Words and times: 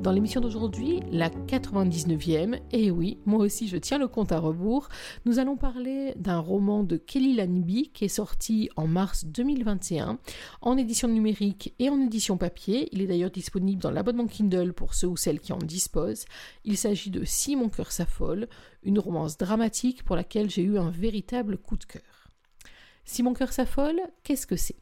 Dans 0.00 0.12
l'émission 0.12 0.40
d'aujourd'hui, 0.40 1.00
la 1.12 1.28
99e, 1.28 2.58
et 2.72 2.90
oui, 2.90 3.18
moi 3.26 3.40
aussi 3.40 3.68
je 3.68 3.76
tiens 3.76 3.98
le 3.98 4.08
compte 4.08 4.32
à 4.32 4.38
rebours, 4.38 4.88
nous 5.26 5.38
allons 5.38 5.58
parler 5.58 6.14
d'un 6.16 6.38
roman 6.38 6.84
de 6.84 6.96
Kelly 6.96 7.34
Lanby 7.34 7.90
qui 7.92 8.06
est 8.06 8.08
sorti 8.08 8.70
en 8.76 8.86
mars 8.86 9.26
2021 9.26 10.18
en 10.62 10.76
édition 10.78 11.06
numérique 11.06 11.74
et 11.78 11.90
en 11.90 12.00
édition 12.00 12.38
papier. 12.38 12.88
Il 12.92 13.02
est 13.02 13.06
d'ailleurs 13.06 13.30
disponible 13.30 13.82
dans 13.82 13.90
l'abonnement 13.90 14.26
Kindle 14.26 14.72
pour 14.72 14.94
ceux 14.94 15.06
ou 15.06 15.18
celles 15.18 15.38
qui 15.38 15.52
en 15.52 15.58
disposent. 15.58 16.24
Il 16.64 16.78
s'agit 16.78 17.10
de 17.10 17.26
Si 17.26 17.54
mon 17.54 17.68
cœur 17.68 17.92
s'affole, 17.92 18.48
une 18.82 18.98
romance 18.98 19.36
dramatique 19.36 20.02
pour 20.02 20.16
laquelle 20.16 20.48
j'ai 20.48 20.62
eu 20.62 20.78
un 20.78 20.90
véritable 20.90 21.58
coup 21.58 21.76
de 21.76 21.84
cœur. 21.84 22.30
Si 23.04 23.22
mon 23.22 23.34
cœur 23.34 23.52
s'affole, 23.52 24.00
qu'est-ce 24.22 24.46
que 24.46 24.56
c'est? 24.56 24.78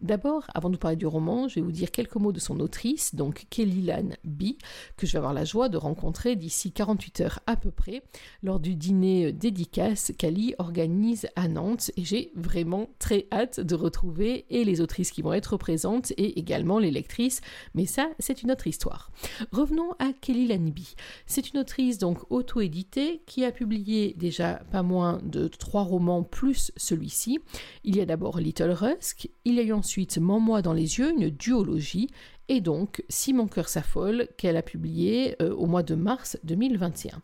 D'abord, 0.00 0.44
avant 0.54 0.70
de 0.70 0.76
parler 0.76 0.96
du 0.96 1.06
roman, 1.06 1.48
je 1.48 1.56
vais 1.56 1.60
vous 1.60 1.72
dire 1.72 1.90
quelques 1.90 2.16
mots 2.16 2.32
de 2.32 2.40
son 2.40 2.60
autrice, 2.60 3.14
donc 3.14 3.46
Kelly 3.50 3.82
Lan 3.82 4.10
B, 4.24 4.52
que 4.96 5.06
je 5.06 5.12
vais 5.12 5.18
avoir 5.18 5.34
la 5.34 5.44
joie 5.44 5.68
de 5.68 5.76
rencontrer 5.76 6.36
d'ici 6.36 6.72
48 6.72 7.20
heures 7.20 7.40
à 7.46 7.56
peu 7.56 7.70
près, 7.70 8.02
lors 8.42 8.60
du 8.60 8.74
dîner 8.74 9.32
dédicace 9.32 10.12
qu'Ali 10.16 10.54
organise 10.58 11.28
à 11.36 11.48
Nantes, 11.48 11.90
et 11.96 12.04
j'ai 12.04 12.32
vraiment 12.34 12.88
très 12.98 13.26
hâte 13.32 13.60
de 13.60 13.74
retrouver 13.74 14.46
et 14.50 14.64
les 14.64 14.80
autrices 14.80 15.10
qui 15.10 15.22
vont 15.22 15.32
être 15.32 15.56
présentes 15.56 16.12
et 16.12 16.38
également 16.38 16.78
les 16.78 16.90
lectrices, 16.90 17.40
mais 17.74 17.86
ça, 17.86 18.08
c'est 18.18 18.42
une 18.42 18.50
autre 18.50 18.66
histoire. 18.66 19.10
Revenons 19.52 19.92
à 19.98 20.12
Kelly 20.12 20.48
Lan 20.48 20.70
B. 20.70 20.80
C'est 21.26 21.50
une 21.50 21.60
autrice 21.60 21.98
donc 21.98 22.18
auto-éditée 22.30 23.22
qui 23.26 23.44
a 23.44 23.52
publié 23.52 24.14
déjà 24.16 24.62
pas 24.70 24.82
moins 24.82 25.20
de 25.22 25.48
trois 25.48 25.82
romans 25.82 26.22
plus 26.22 26.72
celui-ci. 26.76 27.38
Il 27.84 27.96
y 27.96 28.00
a 28.00 28.06
d'abord 28.06 28.38
Little 28.38 28.72
Rusk, 28.72 29.28
eu 29.62 29.72
ensuite 29.72 30.18
Mens-moi 30.18 30.62
dans 30.62 30.72
les 30.72 30.98
yeux, 30.98 31.12
une 31.12 31.30
duologie, 31.30 32.08
et 32.50 32.60
donc 32.60 33.04
Si 33.08 33.32
mon 33.32 33.46
cœur 33.46 33.68
s'affole, 33.68 34.26
qu'elle 34.36 34.56
a 34.56 34.62
publié 34.62 35.40
euh, 35.40 35.54
au 35.54 35.66
mois 35.66 35.84
de 35.84 35.94
mars 35.94 36.36
2021. 36.42 37.22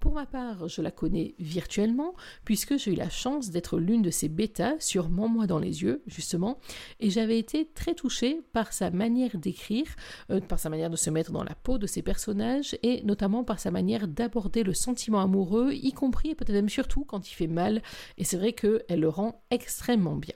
Pour 0.00 0.14
ma 0.14 0.26
part, 0.26 0.66
je 0.66 0.82
la 0.82 0.90
connais 0.90 1.36
virtuellement, 1.38 2.14
puisque 2.44 2.76
j'ai 2.76 2.92
eu 2.92 2.96
la 2.96 3.08
chance 3.08 3.50
d'être 3.50 3.78
l'une 3.78 4.02
de 4.02 4.10
ses 4.10 4.28
bêtas 4.28 4.74
sur 4.80 5.10
Mens-moi 5.10 5.46
dans 5.46 5.60
les 5.60 5.82
yeux, 5.82 6.02
justement, 6.08 6.58
et 6.98 7.08
j'avais 7.08 7.38
été 7.38 7.70
très 7.72 7.94
touchée 7.94 8.40
par 8.52 8.72
sa 8.72 8.90
manière 8.90 9.38
d'écrire, 9.38 9.86
euh, 10.30 10.40
par 10.40 10.58
sa 10.58 10.70
manière 10.70 10.90
de 10.90 10.96
se 10.96 11.08
mettre 11.08 11.30
dans 11.30 11.44
la 11.44 11.54
peau 11.54 11.78
de 11.78 11.86
ses 11.86 12.02
personnages, 12.02 12.76
et 12.82 13.02
notamment 13.04 13.44
par 13.44 13.60
sa 13.60 13.70
manière 13.70 14.08
d'aborder 14.08 14.64
le 14.64 14.74
sentiment 14.74 15.20
amoureux, 15.20 15.72
y 15.72 15.92
compris 15.92 16.30
et 16.30 16.34
peut-être 16.34 16.52
même 16.56 16.68
surtout 16.68 17.04
quand 17.04 17.30
il 17.30 17.34
fait 17.34 17.46
mal, 17.46 17.80
et 18.18 18.24
c'est 18.24 18.38
vrai 18.38 18.54
qu'elle 18.54 19.00
le 19.00 19.08
rend 19.08 19.40
extrêmement 19.50 20.16
bien. 20.16 20.34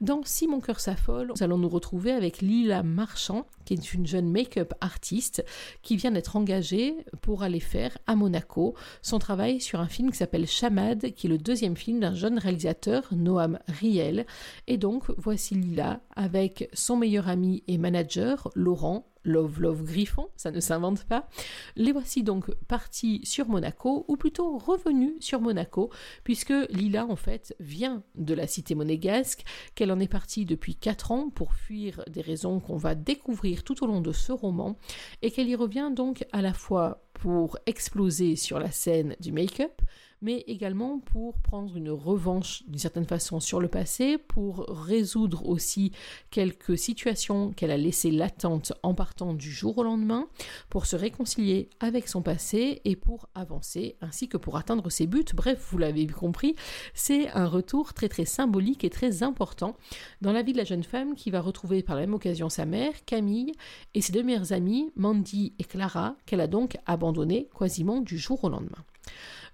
Dans 0.00 0.22
Si 0.24 0.46
mon 0.46 0.60
cœur 0.60 0.80
s'affole, 0.80 1.32
nous 1.36 1.42
allons 1.42 1.58
nous 1.58 1.68
retrouver 1.68 2.12
avec 2.12 2.40
Lila 2.40 2.82
Marchand, 2.82 3.46
qui 3.64 3.74
est 3.74 3.94
une 3.94 4.06
jeune 4.06 4.30
make-up 4.30 4.72
artiste 4.80 5.44
qui 5.82 5.96
vient 5.96 6.10
d'être 6.10 6.36
engagée 6.36 6.96
pour 7.20 7.42
aller 7.42 7.60
faire 7.60 7.96
à 8.06 8.16
Monaco 8.16 8.74
son 9.02 9.18
travail 9.18 9.60
sur 9.60 9.80
un 9.80 9.88
film 9.88 10.10
qui 10.10 10.16
s'appelle 10.16 10.46
Chamad, 10.46 11.12
qui 11.12 11.26
est 11.26 11.30
le 11.30 11.38
deuxième 11.38 11.76
film 11.76 12.00
d'un 12.00 12.14
jeune 12.14 12.38
réalisateur, 12.38 13.08
Noam 13.12 13.58
Riel. 13.68 14.26
Et 14.66 14.76
donc, 14.76 15.04
voici 15.16 15.54
Lila 15.54 16.00
avec 16.14 16.68
son 16.72 16.96
meilleur 16.96 17.28
ami 17.28 17.62
et 17.66 17.78
manager, 17.78 18.50
Laurent, 18.54 19.09
Love 19.24 19.60
Love 19.60 19.84
Griffon, 19.84 20.28
ça 20.36 20.50
ne 20.50 20.60
s'invente 20.60 21.04
pas. 21.04 21.28
Les 21.76 21.92
voici 21.92 22.22
donc 22.22 22.52
partis 22.66 23.20
sur 23.24 23.48
Monaco, 23.48 24.04
ou 24.08 24.16
plutôt 24.16 24.58
revenus 24.58 25.14
sur 25.20 25.40
Monaco, 25.40 25.90
puisque 26.24 26.54
Lila 26.70 27.06
en 27.06 27.16
fait 27.16 27.54
vient 27.60 28.02
de 28.14 28.34
la 28.34 28.46
cité 28.46 28.74
monégasque, 28.74 29.44
qu'elle 29.74 29.92
en 29.92 30.00
est 30.00 30.08
partie 30.08 30.44
depuis 30.44 30.74
4 30.74 31.12
ans 31.12 31.30
pour 31.30 31.54
fuir 31.54 32.04
des 32.08 32.22
raisons 32.22 32.60
qu'on 32.60 32.76
va 32.76 32.94
découvrir 32.94 33.64
tout 33.64 33.84
au 33.84 33.86
long 33.86 34.00
de 34.00 34.12
ce 34.12 34.32
roman, 34.32 34.76
et 35.22 35.30
qu'elle 35.30 35.48
y 35.48 35.56
revient 35.56 35.90
donc 35.94 36.26
à 36.32 36.42
la 36.42 36.52
fois 36.52 37.02
pour 37.14 37.58
exploser 37.66 38.36
sur 38.36 38.58
la 38.58 38.70
scène 38.70 39.16
du 39.20 39.32
make-up, 39.32 39.82
mais 40.22 40.44
également 40.46 40.98
pour 40.98 41.38
prendre 41.38 41.76
une 41.76 41.90
revanche 41.90 42.62
d'une 42.66 42.78
certaine 42.78 43.06
façon 43.06 43.40
sur 43.40 43.60
le 43.60 43.68
passé, 43.68 44.18
pour 44.18 44.66
résoudre 44.68 45.48
aussi 45.48 45.92
quelques 46.30 46.76
situations 46.76 47.52
qu'elle 47.52 47.70
a 47.70 47.76
laissées 47.76 48.10
latentes 48.10 48.72
en 48.82 48.94
partant 48.94 49.32
du 49.32 49.50
jour 49.50 49.78
au 49.78 49.82
lendemain, 49.82 50.28
pour 50.68 50.86
se 50.86 50.96
réconcilier 50.96 51.70
avec 51.80 52.08
son 52.08 52.22
passé 52.22 52.82
et 52.84 52.96
pour 52.96 53.28
avancer, 53.34 53.96
ainsi 54.00 54.28
que 54.28 54.36
pour 54.36 54.56
atteindre 54.56 54.90
ses 54.90 55.06
buts. 55.06 55.24
Bref, 55.34 55.68
vous 55.70 55.78
l'avez 55.78 56.06
compris, 56.06 56.54
c'est 56.94 57.30
un 57.30 57.46
retour 57.46 57.94
très 57.94 58.08
très 58.08 58.26
symbolique 58.26 58.84
et 58.84 58.90
très 58.90 59.22
important 59.22 59.76
dans 60.20 60.32
la 60.32 60.42
vie 60.42 60.52
de 60.52 60.58
la 60.58 60.64
jeune 60.64 60.84
femme 60.84 61.14
qui 61.14 61.30
va 61.30 61.40
retrouver 61.40 61.82
par 61.82 61.96
la 61.96 62.02
même 62.02 62.14
occasion 62.14 62.48
sa 62.50 62.66
mère, 62.66 62.92
Camille, 63.06 63.52
et 63.94 64.02
ses 64.02 64.12
deux 64.12 64.22
meilleures 64.22 64.52
amies, 64.52 64.92
Mandy 64.96 65.54
et 65.58 65.64
Clara, 65.64 66.16
qu'elle 66.26 66.40
a 66.40 66.46
donc 66.46 66.76
abandonnées 66.86 67.09
quasiment 67.56 68.00
du 68.00 68.18
jour 68.18 68.42
au 68.44 68.48
lendemain. 68.48 68.84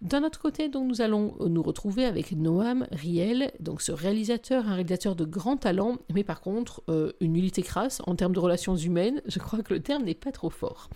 D'un 0.02 0.24
autre 0.24 0.38
côté, 0.38 0.68
donc, 0.68 0.86
nous 0.86 1.00
allons 1.00 1.36
nous 1.40 1.62
retrouver 1.62 2.04
avec 2.04 2.32
Noam 2.32 2.86
Riel, 2.92 3.50
donc 3.60 3.80
ce 3.80 3.92
réalisateur, 3.92 4.68
un 4.68 4.74
réalisateur 4.74 5.16
de 5.16 5.24
grand 5.24 5.56
talent, 5.56 5.96
mais 6.12 6.22
par 6.22 6.40
contre 6.42 6.82
euh, 6.90 7.12
une 7.20 7.32
nullité 7.32 7.62
crasse 7.62 8.02
en 8.06 8.14
termes 8.14 8.34
de 8.34 8.38
relations 8.38 8.76
humaines. 8.76 9.22
Je 9.26 9.38
crois 9.38 9.62
que 9.62 9.72
le 9.72 9.80
terme 9.80 10.04
n'est 10.04 10.14
pas 10.14 10.32
trop 10.32 10.50
fort. 10.50 10.90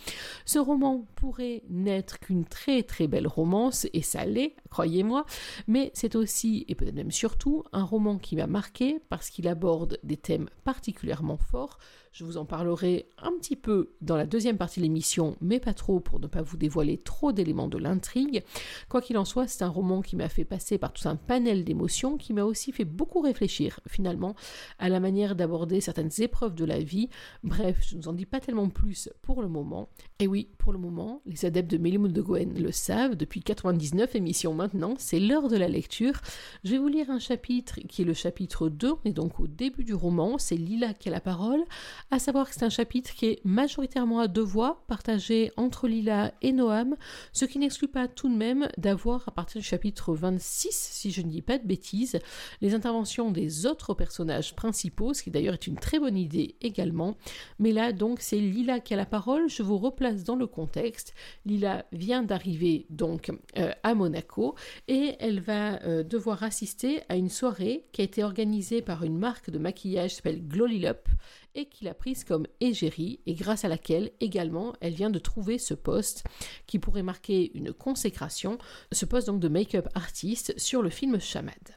Ce 0.45 0.59
roman 0.59 1.07
pourrait 1.17 1.63
n'être 1.71 2.19
qu'une 2.19 2.45
très 2.45 2.83
très 2.83 3.07
belle 3.07 3.27
romance, 3.27 3.87
et 3.95 4.03
ça 4.03 4.27
l'est, 4.27 4.55
croyez-moi, 4.69 5.25
mais 5.67 5.91
c'est 5.95 6.15
aussi, 6.15 6.67
et 6.69 6.75
peut-être 6.75 6.95
même 6.95 7.11
surtout, 7.11 7.65
un 7.73 7.85
roman 7.85 8.19
qui 8.19 8.37
m'a 8.37 8.47
marqué 8.47 9.01
parce 9.09 9.31
qu'il 9.31 9.49
aborde 9.49 9.99
des 10.03 10.19
thèmes 10.19 10.51
particulièrement 10.65 11.39
forts 11.39 11.79
je 12.13 12.25
vous 12.25 12.37
en 12.37 12.45
parlerai 12.45 13.09
un 13.19 13.31
petit 13.39 13.57
peu 13.57 13.93
dans 14.01 14.17
la 14.17 14.27
deuxième 14.27 14.57
partie 14.57 14.81
de 14.81 14.85
l'émission, 14.85 15.37
mais 15.41 15.61
pas 15.61 15.75
trop 15.75 16.01
pour 16.01 16.19
ne 16.19 16.27
pas 16.27 16.43
vous 16.43 16.57
dévoiler 16.57 16.99
trop 16.99 17.31
d'éléments 17.31 17.69
de 17.69 17.79
l'intrigue. 17.79 18.43
Quoi 18.91 19.01
qu'il 19.01 19.17
en 19.19 19.25
soit, 19.25 19.47
c'est 19.47 19.63
un 19.63 19.69
roman 19.69 20.03
qui 20.03 20.17
m'a 20.17 20.29
fait 20.29 20.45
passer 20.45 20.77
par 20.77 20.93
tout 20.93 21.09
un 21.09 21.15
panel 21.15 21.63
d'émotions, 21.65 22.17
qui 22.17 22.33
m'a 22.33 22.43
aussi 22.43 22.73
fait 22.73 22.85
beaucoup 22.85 23.21
réfléchir 23.21 23.79
finalement 23.87 24.35
à 24.81 24.89
la 24.89 24.99
manière 24.99 25.37
d'aborder 25.37 25.81
certaines 25.81 26.11
épreuves 26.19 26.57
de 26.57 26.65
la 26.65 26.81
vie. 26.81 27.09
Bref, 27.45 27.79
je 27.89 27.97
ne 27.97 28.03
vous 28.03 28.09
en 28.09 28.13
dis 28.13 28.27
pas 28.27 28.41
tellement 28.41 28.69
plus 28.69 29.09
pour 29.23 29.43
le 29.43 29.49
moment. 29.49 29.89
Et 30.19 30.27
oui, 30.27 30.49
pour 30.59 30.73
le 30.73 30.81
moment, 30.81 31.23
les 31.25 31.45
adeptes 31.45 31.71
de 31.71 31.79
Mélimouth 31.79 32.13
de 32.13 32.21
Gwen 32.21 32.53
le 32.61 32.73
savent, 32.73 33.15
depuis 33.15 33.43
99 33.43 34.17
émissions 34.17 34.55
maintenant, 34.55 34.95
c'est 34.99 35.21
l'heure 35.21 35.47
de 35.47 35.57
la 35.57 35.69
lecture. 35.69 36.21
Je 36.65 36.73
vais 36.73 36.79
vous 36.79 36.89
lire 36.89 37.11
un 37.11 37.21
chapitre 37.21 37.79
qui 37.89 38.03
est 38.03 38.05
le 38.05 38.13
chapitre 38.13 38.69
2, 38.69 38.95
et 39.05 39.13
donc 39.13 39.39
au 39.39 39.47
début 39.47 39.85
du 39.85 39.95
roman, 39.95 40.37
c'est 40.37 40.57
Lila 40.57 40.95
qui 40.95 41.09
a 41.09 41.13
la 41.13 41.21
parole 41.21 41.63
à 42.11 42.19
savoir 42.19 42.49
que 42.49 42.57
c'est 42.57 42.65
un 42.65 42.71
chapitre 42.71 43.15
qui 43.15 43.27
est 43.27 43.45
majoritairement 43.45 44.19
à 44.19 44.27
deux 44.27 44.43
voix, 44.43 44.83
partagé 44.89 45.53
entre 45.57 45.87
Lila 45.87 46.33
et 46.43 46.51
Noam, 46.51 46.97
ce 47.33 47.45
qui 47.45 47.61
n'exclut 47.61 47.87
pas 47.87 48.09
tout 48.09 48.29
de 48.29 48.37
même 48.37 48.69
d'avoir, 48.81 49.29
à 49.29 49.31
partir 49.31 49.61
du 49.61 49.67
chapitre 49.67 50.15
26, 50.15 50.71
si 50.73 51.11
je 51.11 51.23
ne 51.23 51.29
dis 51.29 51.43
pas 51.43 51.59
de 51.59 51.67
bêtises, 51.67 52.19
les 52.61 52.75
interventions 52.75 53.31
des 53.31 53.67
autres 53.67 53.95
personnages 53.95 54.57
principaux, 54.57 55.15
ce 55.15 55.23
qui 55.23 55.31
d'ailleurs 55.31 55.55
est 55.55 55.67
une 55.67 55.77
très 55.77 55.99
bonne 55.99 56.17
idée 56.17 56.57
également. 56.61 57.17
Mais 57.59 57.73
là, 57.73 57.93
donc, 57.93 58.21
c'est 58.21 58.41
Lila 58.41 58.81
qui 58.81 58.95
a 58.95 58.97
la 58.97 59.07
parole. 59.07 59.49
Je 59.49 59.63
vous 59.63 59.79
replace 59.79 60.25
dans 60.25 60.37
le 60.37 60.47
contexte. 60.47 61.15
Lila 61.47 61.85
vient 61.93 62.23
d'arriver 62.23 62.87
donc 62.91 63.31
euh, 63.59 63.73
à 63.83 63.95
Monaco 63.95 64.55
et 64.89 65.17
elle 65.21 65.41
va 65.41 65.83
euh, 65.83 66.03
devoir 66.03 66.43
assister 66.43 67.03
à 67.09 67.17
une 67.17 67.29
soirée 67.29 67.87
qui 67.93 68.01
a 68.01 68.05
été 68.05 68.25
organisée 68.25 68.83
par 68.83 69.05
une 69.05 69.19
marque 69.19 69.51
de 69.51 69.59
maquillage 69.59 70.11
qui 70.11 70.17
s'appelle 70.17 70.47
Glolilop 70.47 71.09
et 71.55 71.67
qu'il 71.67 71.89
a 71.89 71.95
prise 71.95 72.25
comme 72.25 72.47
égérie 72.61 73.21
et 73.27 73.35
grâce 73.35 73.65
à 73.65 73.69
laquelle 73.69 74.13
également 74.21 74.73
elle 74.81 74.95
vient 74.95 75.11
de 75.11 75.19
trouver 75.19 75.59
ce 75.59 75.75
poste 75.75 76.25
qui 76.67 76.79
pourrait 76.79 77.03
marquer 77.03 77.51
une 77.57 77.73
consécration, 77.73 78.59
ce 78.93 79.05
poste 79.05 79.27
donc 79.27 79.41
de 79.41 79.49
make-up 79.49 79.89
artiste 79.95 80.59
sur 80.59 80.83
le 80.83 80.91
film 80.91 81.21
Chamad. 81.21 81.77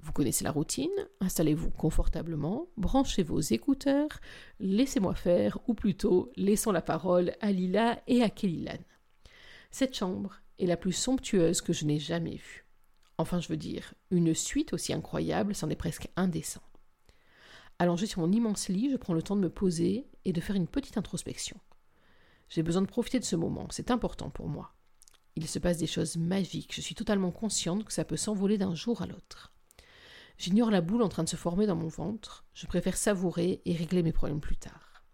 Vous 0.00 0.12
connaissez 0.12 0.44
la 0.44 0.52
routine, 0.52 0.88
installez-vous 1.20 1.70
confortablement, 1.70 2.68
branchez 2.76 3.22
vos 3.22 3.40
écouteurs, 3.40 4.20
laissez-moi 4.60 5.14
faire, 5.14 5.58
ou 5.66 5.74
plutôt 5.74 6.30
laissons 6.36 6.72
la 6.72 6.82
parole 6.82 7.34
à 7.40 7.50
Lila 7.50 8.00
et 8.06 8.22
à 8.22 8.30
Kélilan. 8.30 8.78
Cette 9.70 9.96
chambre 9.96 10.40
est 10.58 10.66
la 10.66 10.76
plus 10.76 10.92
somptueuse 10.92 11.60
que 11.60 11.72
je 11.72 11.84
n'ai 11.84 11.98
jamais 11.98 12.36
vue. 12.36 12.64
Enfin, 13.18 13.40
je 13.40 13.48
veux 13.48 13.56
dire, 13.56 13.94
une 14.10 14.34
suite 14.34 14.72
aussi 14.72 14.92
incroyable, 14.92 15.54
c'en 15.54 15.68
est 15.68 15.76
presque 15.76 16.08
indécent. 16.16 16.62
Allongé 17.80 18.06
sur 18.06 18.20
mon 18.20 18.32
immense 18.32 18.68
lit, 18.68 18.90
je 18.90 18.96
prends 18.96 19.14
le 19.14 19.22
temps 19.22 19.36
de 19.36 19.40
me 19.40 19.50
poser 19.50 20.08
et 20.24 20.32
de 20.32 20.40
faire 20.40 20.56
une 20.56 20.66
petite 20.66 20.98
introspection. 20.98 21.60
J'ai 22.48 22.64
besoin 22.64 22.82
de 22.82 22.88
profiter 22.88 23.20
de 23.20 23.24
ce 23.24 23.36
moment, 23.36 23.68
c'est 23.70 23.92
important 23.92 24.30
pour 24.30 24.48
moi. 24.48 24.74
Il 25.36 25.46
se 25.46 25.60
passe 25.60 25.76
des 25.76 25.86
choses 25.86 26.16
magiques, 26.16 26.74
je 26.74 26.80
suis 26.80 26.96
totalement 26.96 27.30
consciente 27.30 27.84
que 27.84 27.92
ça 27.92 28.04
peut 28.04 28.16
s'envoler 28.16 28.58
d'un 28.58 28.74
jour 28.74 29.00
à 29.02 29.06
l'autre. 29.06 29.52
J'ignore 30.38 30.72
la 30.72 30.80
boule 30.80 31.02
en 31.02 31.08
train 31.08 31.22
de 31.22 31.28
se 31.28 31.36
former 31.36 31.66
dans 31.66 31.76
mon 31.76 31.86
ventre, 31.86 32.44
je 32.52 32.66
préfère 32.66 32.96
savourer 32.96 33.62
et 33.64 33.76
régler 33.76 34.02
mes 34.02 34.12
problèmes 34.12 34.40
plus 34.40 34.56
tard. 34.56 35.04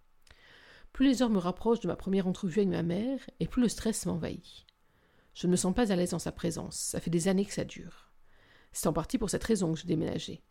Plus 0.94 1.06
les 1.06 1.22
heures 1.22 1.28
me 1.28 1.38
rapprochent 1.38 1.80
de 1.80 1.88
ma 1.88 1.96
première 1.96 2.26
entrevue 2.26 2.60
avec 2.60 2.70
ma 2.70 2.82
mère, 2.82 3.18
et 3.40 3.46
plus 3.46 3.60
le 3.60 3.68
stress 3.68 4.06
m'envahit. 4.06 4.64
Je 5.34 5.46
ne 5.46 5.52
me 5.52 5.56
sens 5.56 5.74
pas 5.74 5.92
à 5.92 5.96
l'aise 5.96 6.14
en 6.14 6.18
sa 6.18 6.32
présence, 6.32 6.76
ça 6.76 7.00
fait 7.00 7.10
des 7.10 7.28
années 7.28 7.44
que 7.44 7.52
ça 7.52 7.64
dure. 7.64 8.10
C'est 8.72 8.86
en 8.86 8.94
partie 8.94 9.18
pour 9.18 9.28
cette 9.28 9.44
raison 9.44 9.74
que 9.74 9.80
je 9.80 9.86
déménageais. 9.86 10.42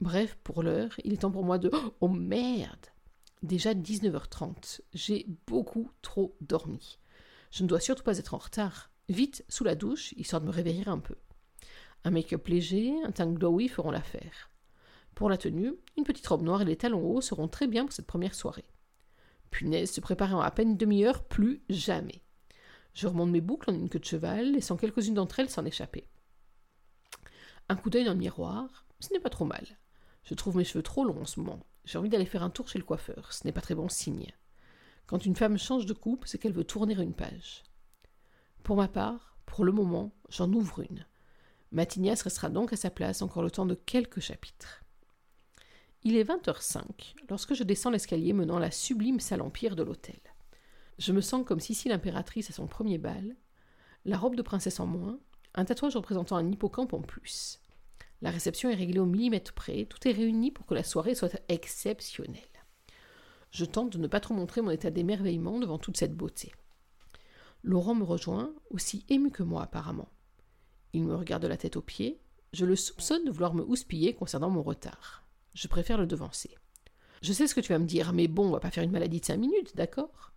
Bref, 0.00 0.38
pour 0.44 0.62
l'heure, 0.62 0.94
il 1.04 1.12
est 1.12 1.18
temps 1.18 1.30
pour 1.30 1.44
moi 1.44 1.58
de... 1.58 1.70
Oh 2.00 2.08
merde 2.08 2.86
Déjà 3.42 3.74
19h30, 3.74 4.80
j'ai 4.94 5.26
beaucoup 5.46 5.90
trop 6.02 6.36
dormi. 6.40 6.98
Je 7.50 7.62
ne 7.62 7.68
dois 7.68 7.80
surtout 7.80 8.02
pas 8.02 8.18
être 8.18 8.34
en 8.34 8.38
retard. 8.38 8.90
Vite, 9.08 9.44
sous 9.48 9.64
la 9.64 9.74
douche, 9.74 10.12
histoire 10.16 10.40
de 10.40 10.46
me 10.46 10.52
réveiller 10.52 10.86
un 10.88 10.98
peu. 10.98 11.16
Un 12.04 12.10
make-up 12.10 12.46
léger, 12.46 12.94
un 13.04 13.10
teint 13.10 13.30
glowy 13.30 13.68
feront 13.68 13.90
l'affaire. 13.90 14.50
Pour 15.14 15.30
la 15.30 15.36
tenue, 15.36 15.74
une 15.96 16.04
petite 16.04 16.26
robe 16.26 16.42
noire 16.42 16.62
et 16.62 16.64
les 16.64 16.76
talons 16.76 17.04
hauts 17.04 17.20
seront 17.20 17.48
très 17.48 17.66
bien 17.66 17.84
pour 17.84 17.92
cette 17.92 18.06
première 18.06 18.34
soirée. 18.34 18.70
Punaise, 19.50 19.90
se 19.90 20.00
préparer 20.00 20.34
en 20.34 20.40
à 20.40 20.50
peine 20.50 20.76
demi-heure, 20.76 21.24
plus 21.24 21.62
jamais. 21.68 22.22
Je 22.94 23.06
remonte 23.06 23.30
mes 23.30 23.40
boucles 23.40 23.70
en 23.70 23.74
une 23.74 23.88
queue 23.88 23.98
de 23.98 24.04
cheval, 24.04 24.52
laissant 24.52 24.76
quelques-unes 24.76 25.14
d'entre 25.14 25.40
elles 25.40 25.50
s'en 25.50 25.64
échapper. 25.64 26.08
Un 27.68 27.76
coup 27.76 27.90
d'œil 27.90 28.04
dans 28.04 28.12
le 28.12 28.18
miroir, 28.18 28.86
ce 29.00 29.12
n'est 29.12 29.20
pas 29.20 29.30
trop 29.30 29.44
mal. 29.44 29.64
Je 30.28 30.34
trouve 30.34 30.58
mes 30.58 30.64
cheveux 30.64 30.82
trop 30.82 31.04
longs 31.04 31.22
en 31.22 31.24
ce 31.24 31.40
moment. 31.40 31.64
J'ai 31.86 31.96
envie 31.96 32.10
d'aller 32.10 32.26
faire 32.26 32.42
un 32.42 32.50
tour 32.50 32.68
chez 32.68 32.78
le 32.78 32.84
coiffeur, 32.84 33.32
ce 33.32 33.46
n'est 33.46 33.52
pas 33.52 33.62
très 33.62 33.74
bon 33.74 33.88
signe. 33.88 34.30
Quand 35.06 35.24
une 35.24 35.34
femme 35.34 35.56
change 35.56 35.86
de 35.86 35.94
coupe, 35.94 36.26
c'est 36.26 36.36
qu'elle 36.36 36.52
veut 36.52 36.64
tourner 36.64 36.92
une 36.92 37.14
page. 37.14 37.62
Pour 38.62 38.76
ma 38.76 38.88
part, 38.88 39.38
pour 39.46 39.64
le 39.64 39.72
moment, 39.72 40.12
j'en 40.28 40.52
ouvre 40.52 40.80
une. 40.80 41.06
Matinias 41.72 42.20
restera 42.24 42.50
donc 42.50 42.74
à 42.74 42.76
sa 42.76 42.90
place 42.90 43.22
encore 43.22 43.42
le 43.42 43.50
temps 43.50 43.64
de 43.64 43.74
quelques 43.74 44.20
chapitres. 44.20 44.84
Il 46.02 46.14
est 46.14 46.28
20h05 46.28 47.14
lorsque 47.30 47.54
je 47.54 47.64
descends 47.64 47.90
l'escalier 47.90 48.34
menant 48.34 48.58
la 48.58 48.70
sublime 48.70 49.20
salle 49.20 49.40
empire 49.40 49.76
de 49.76 49.82
l'hôtel. 49.82 50.20
Je 50.98 51.12
me 51.12 51.22
sens 51.22 51.42
comme 51.46 51.60
si 51.60 51.88
l'impératrice 51.88 52.50
à 52.50 52.52
son 52.52 52.66
premier 52.66 52.98
bal, 52.98 53.34
la 54.04 54.18
robe 54.18 54.36
de 54.36 54.42
princesse 54.42 54.78
en 54.78 54.86
moins, 54.86 55.18
un 55.54 55.64
tatouage 55.64 55.96
représentant 55.96 56.36
un 56.36 56.52
hippocampe 56.52 56.92
en 56.92 57.00
plus. 57.00 57.62
La 58.20 58.30
réception 58.30 58.68
est 58.68 58.74
réglée 58.74 58.98
au 58.98 59.06
millimètre 59.06 59.52
près, 59.52 59.84
tout 59.84 60.06
est 60.08 60.12
réuni 60.12 60.50
pour 60.50 60.66
que 60.66 60.74
la 60.74 60.82
soirée 60.82 61.14
soit 61.14 61.40
exceptionnelle. 61.48 62.42
Je 63.50 63.64
tente 63.64 63.90
de 63.90 63.98
ne 63.98 64.08
pas 64.08 64.20
trop 64.20 64.34
montrer 64.34 64.60
mon 64.60 64.70
état 64.70 64.90
d'émerveillement 64.90 65.58
devant 65.58 65.78
toute 65.78 65.96
cette 65.96 66.16
beauté. 66.16 66.52
Laurent 67.62 67.94
me 67.94 68.04
rejoint, 68.04 68.52
aussi 68.70 69.04
ému 69.08 69.30
que 69.30 69.42
moi 69.42 69.62
apparemment. 69.62 70.08
Il 70.92 71.04
me 71.04 71.14
regarde 71.14 71.42
de 71.42 71.48
la 71.48 71.56
tête 71.56 71.76
aux 71.76 71.82
pieds, 71.82 72.20
je 72.52 72.64
le 72.64 72.76
soupçonne 72.76 73.24
de 73.24 73.30
vouloir 73.30 73.54
me 73.54 73.62
houspiller 73.62 74.14
concernant 74.14 74.50
mon 74.50 74.62
retard. 74.62 75.24
Je 75.54 75.68
préfère 75.68 75.98
le 75.98 76.06
devancer. 76.06 76.56
Je 77.20 77.32
sais 77.32 77.46
ce 77.46 77.54
que 77.54 77.60
tu 77.60 77.72
vas 77.72 77.78
me 77.78 77.86
dire, 77.86 78.12
mais 78.12 78.28
bon, 78.28 78.48
on 78.48 78.52
va 78.52 78.60
pas 78.60 78.70
faire 78.70 78.84
une 78.84 78.90
maladie 78.90 79.20
de 79.20 79.24
cinq 79.24 79.38
minutes, 79.38 79.76
d'accord? 79.76 80.32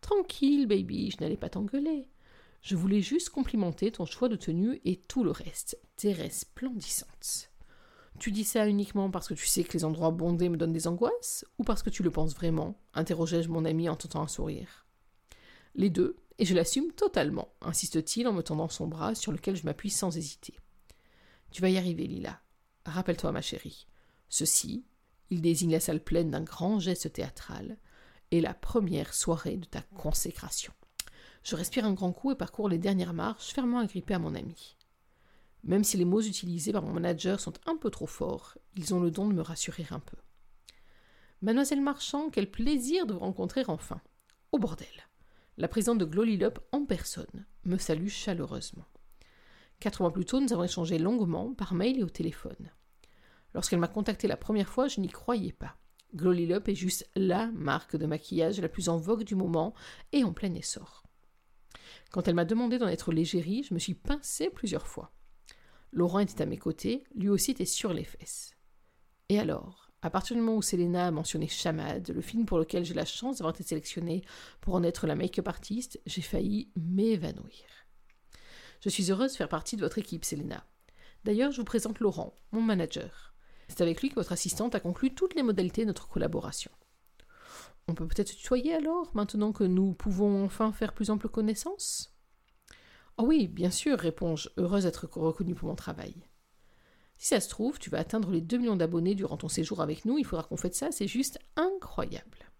Tranquille, 0.00 0.66
baby, 0.66 1.10
je 1.10 1.16
n'allais 1.20 1.36
pas 1.36 1.48
t'engueuler. 1.48 2.06
Je 2.64 2.76
voulais 2.76 3.02
juste 3.02 3.28
complimenter 3.28 3.92
ton 3.92 4.06
choix 4.06 4.30
de 4.30 4.36
tenue 4.36 4.80
et 4.86 4.96
tout 4.96 5.22
le 5.22 5.30
reste. 5.30 5.78
T'es 5.96 6.12
resplendissante. 6.12 7.50
Tu 8.18 8.32
dis 8.32 8.44
ça 8.44 8.66
uniquement 8.66 9.10
parce 9.10 9.28
que 9.28 9.34
tu 9.34 9.46
sais 9.46 9.64
que 9.64 9.74
les 9.74 9.84
endroits 9.84 10.12
bondés 10.12 10.48
me 10.48 10.56
donnent 10.56 10.72
des 10.72 10.86
angoisses 10.86 11.44
ou 11.58 11.64
parce 11.64 11.82
que 11.82 11.90
tu 11.90 12.02
le 12.02 12.10
penses 12.10 12.34
vraiment? 12.34 12.80
interrogeai-je 12.94 13.50
mon 13.50 13.66
ami 13.66 13.90
en 13.90 13.96
tentant 13.96 14.22
un 14.22 14.28
sourire. 14.28 14.86
Les 15.74 15.90
deux, 15.90 16.16
et 16.38 16.46
je 16.46 16.54
l'assume 16.54 16.90
totalement, 16.92 17.52
insiste-t-il 17.60 18.26
en 18.26 18.32
me 18.32 18.42
tendant 18.42 18.70
son 18.70 18.86
bras 18.86 19.14
sur 19.14 19.30
lequel 19.30 19.56
je 19.56 19.66
m'appuie 19.66 19.90
sans 19.90 20.16
hésiter. 20.16 20.54
Tu 21.50 21.60
vas 21.60 21.68
y 21.68 21.76
arriver, 21.76 22.06
Lila. 22.06 22.40
Rappelle-toi, 22.86 23.30
ma 23.32 23.42
chérie. 23.42 23.86
Ceci, 24.30 24.86
il 25.28 25.42
désigne 25.42 25.72
la 25.72 25.80
salle 25.80 26.02
pleine 26.02 26.30
d'un 26.30 26.40
grand 26.40 26.78
geste 26.78 27.12
théâtral, 27.12 27.76
est 28.30 28.40
la 28.40 28.54
première 28.54 29.12
soirée 29.12 29.58
de 29.58 29.66
ta 29.66 29.82
consécration. 29.82 30.72
Je 31.44 31.56
respire 31.56 31.84
un 31.84 31.92
grand 31.92 32.12
coup 32.12 32.32
et 32.32 32.36
parcours 32.36 32.70
les 32.70 32.78
dernières 32.78 33.12
marches, 33.12 33.52
fermement 33.52 33.80
agrippé 33.80 34.14
à 34.14 34.18
mon 34.18 34.34
ami. 34.34 34.76
Même 35.62 35.84
si 35.84 35.98
les 35.98 36.06
mots 36.06 36.22
utilisés 36.22 36.72
par 36.72 36.82
mon 36.82 36.94
manager 36.94 37.38
sont 37.38 37.52
un 37.66 37.76
peu 37.76 37.90
trop 37.90 38.06
forts, 38.06 38.56
ils 38.76 38.94
ont 38.94 39.00
le 39.00 39.10
don 39.10 39.28
de 39.28 39.34
me 39.34 39.42
rassurer 39.42 39.86
un 39.90 40.00
peu. 40.00 40.16
Mademoiselle 41.42 41.82
Marchand, 41.82 42.30
quel 42.30 42.50
plaisir 42.50 43.06
de 43.06 43.12
vous 43.12 43.18
rencontrer 43.18 43.62
enfin. 43.68 44.00
Au 44.52 44.58
bordel. 44.58 44.88
La 45.58 45.68
présidente 45.68 45.98
de 45.98 46.06
Glolilop 46.06 46.60
en 46.72 46.86
personne 46.86 47.46
me 47.64 47.76
salue 47.76 48.08
chaleureusement. 48.08 48.86
Quatre 49.80 50.00
mois 50.00 50.12
plus 50.12 50.24
tôt, 50.24 50.40
nous 50.40 50.52
avons 50.54 50.64
échangé 50.64 50.98
longuement 50.98 51.52
par 51.52 51.74
mail 51.74 51.98
et 51.98 52.04
au 52.04 52.08
téléphone. 52.08 52.70
Lorsqu'elle 53.52 53.80
m'a 53.80 53.88
contacté 53.88 54.28
la 54.28 54.38
première 54.38 54.70
fois, 54.70 54.88
je 54.88 55.00
n'y 55.00 55.08
croyais 55.08 55.52
pas. 55.52 55.76
Glolilop 56.14 56.68
est 56.68 56.74
juste 56.74 57.08
la 57.14 57.48
marque 57.48 57.96
de 57.96 58.06
maquillage 58.06 58.60
la 58.60 58.68
plus 58.70 58.88
en 58.88 58.96
vogue 58.96 59.24
du 59.24 59.34
moment 59.34 59.74
et 60.12 60.24
en 60.24 60.32
plein 60.32 60.54
essor. 60.54 61.03
Quand 62.14 62.28
elle 62.28 62.36
m'a 62.36 62.44
demandé 62.44 62.78
d'en 62.78 62.86
être 62.86 63.10
l'égérie, 63.10 63.64
je 63.64 63.74
me 63.74 63.80
suis 63.80 63.94
pincée 63.94 64.48
plusieurs 64.48 64.86
fois. 64.86 65.12
Laurent 65.90 66.20
était 66.20 66.42
à 66.42 66.46
mes 66.46 66.58
côtés, 66.58 67.02
lui 67.16 67.28
aussi 67.28 67.50
était 67.50 67.64
sur 67.64 67.92
les 67.92 68.04
fesses. 68.04 68.54
Et 69.30 69.40
alors, 69.40 69.90
à 70.00 70.10
partir 70.10 70.36
du 70.36 70.40
moment 70.40 70.58
où 70.58 70.62
Selena 70.62 71.08
a 71.08 71.10
mentionné 71.10 71.48
Chamad, 71.48 72.08
le 72.08 72.20
film 72.20 72.46
pour 72.46 72.60
lequel 72.60 72.84
j'ai 72.84 72.94
la 72.94 73.04
chance 73.04 73.38
d'avoir 73.38 73.52
été 73.52 73.64
sélectionnée 73.64 74.22
pour 74.60 74.76
en 74.76 74.84
être 74.84 75.08
la 75.08 75.16
make-up 75.16 75.48
artiste, 75.48 76.00
j'ai 76.06 76.22
failli 76.22 76.70
m'évanouir. 76.76 77.66
Je 78.80 78.90
suis 78.90 79.10
heureuse 79.10 79.32
de 79.32 79.36
faire 79.36 79.48
partie 79.48 79.74
de 79.74 79.80
votre 79.80 79.98
équipe, 79.98 80.24
Selena. 80.24 80.64
D'ailleurs, 81.24 81.50
je 81.50 81.56
vous 81.56 81.64
présente 81.64 81.98
Laurent, 81.98 82.36
mon 82.52 82.62
manager. 82.62 83.34
C'est 83.66 83.80
avec 83.80 84.00
lui 84.02 84.10
que 84.10 84.14
votre 84.14 84.30
assistante 84.30 84.76
a 84.76 84.80
conclu 84.80 85.16
toutes 85.16 85.34
les 85.34 85.42
modalités 85.42 85.82
de 85.82 85.88
notre 85.88 86.06
collaboration. 86.06 86.70
On 87.86 87.94
peut 87.94 88.06
peut-être 88.06 88.28
se 88.28 88.36
tutoyer 88.36 88.74
alors, 88.74 89.10
maintenant 89.14 89.52
que 89.52 89.64
nous 89.64 89.92
pouvons 89.92 90.44
enfin 90.44 90.72
faire 90.72 90.94
plus 90.94 91.10
ample 91.10 91.28
connaissance? 91.28 92.14
Oh 93.16 93.24
oui, 93.24 93.46
bien 93.46 93.70
sûr, 93.70 93.98
réponds-je, 93.98 94.48
heureuse 94.56 94.84
d'être 94.84 95.08
reconnue 95.12 95.54
pour 95.54 95.68
mon 95.68 95.76
travail. 95.76 96.14
Si 97.16 97.28
ça 97.28 97.40
se 97.40 97.48
trouve, 97.48 97.78
tu 97.78 97.90
vas 97.90 97.98
atteindre 97.98 98.30
les 98.30 98.40
2 98.40 98.58
millions 98.58 98.76
d'abonnés 98.76 99.14
durant 99.14 99.36
ton 99.36 99.48
séjour 99.48 99.80
avec 99.80 100.04
nous, 100.04 100.18
il 100.18 100.24
faudra 100.24 100.44
qu'on 100.44 100.56
fasse 100.56 100.74
ça, 100.74 100.90
c'est 100.90 101.06
juste 101.06 101.38
incroyable. 101.56 102.50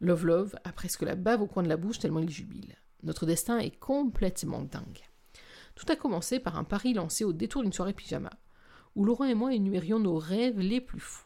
Love 0.00 0.26
Love 0.26 0.56
a 0.64 0.72
presque 0.72 1.02
la 1.02 1.14
bave 1.14 1.42
au 1.42 1.46
coin 1.46 1.62
de 1.62 1.68
la 1.68 1.76
bouche 1.76 2.00
tellement 2.00 2.18
il 2.18 2.28
jubile. 2.28 2.76
Notre 3.04 3.24
destin 3.24 3.58
est 3.58 3.78
complètement 3.78 4.62
dingue. 4.62 5.00
Tout 5.74 5.86
a 5.88 5.96
commencé 5.96 6.40
par 6.40 6.58
un 6.58 6.64
pari 6.64 6.92
lancé 6.92 7.24
au 7.24 7.32
détour 7.32 7.62
d'une 7.62 7.72
soirée 7.72 7.92
pyjama, 7.92 8.30
où 8.96 9.04
Laurent 9.04 9.24
et 9.24 9.34
moi 9.34 9.54
énumérions 9.54 10.00
nos 10.00 10.18
rêves 10.18 10.58
les 10.58 10.80
plus 10.80 11.00
fous. 11.00 11.24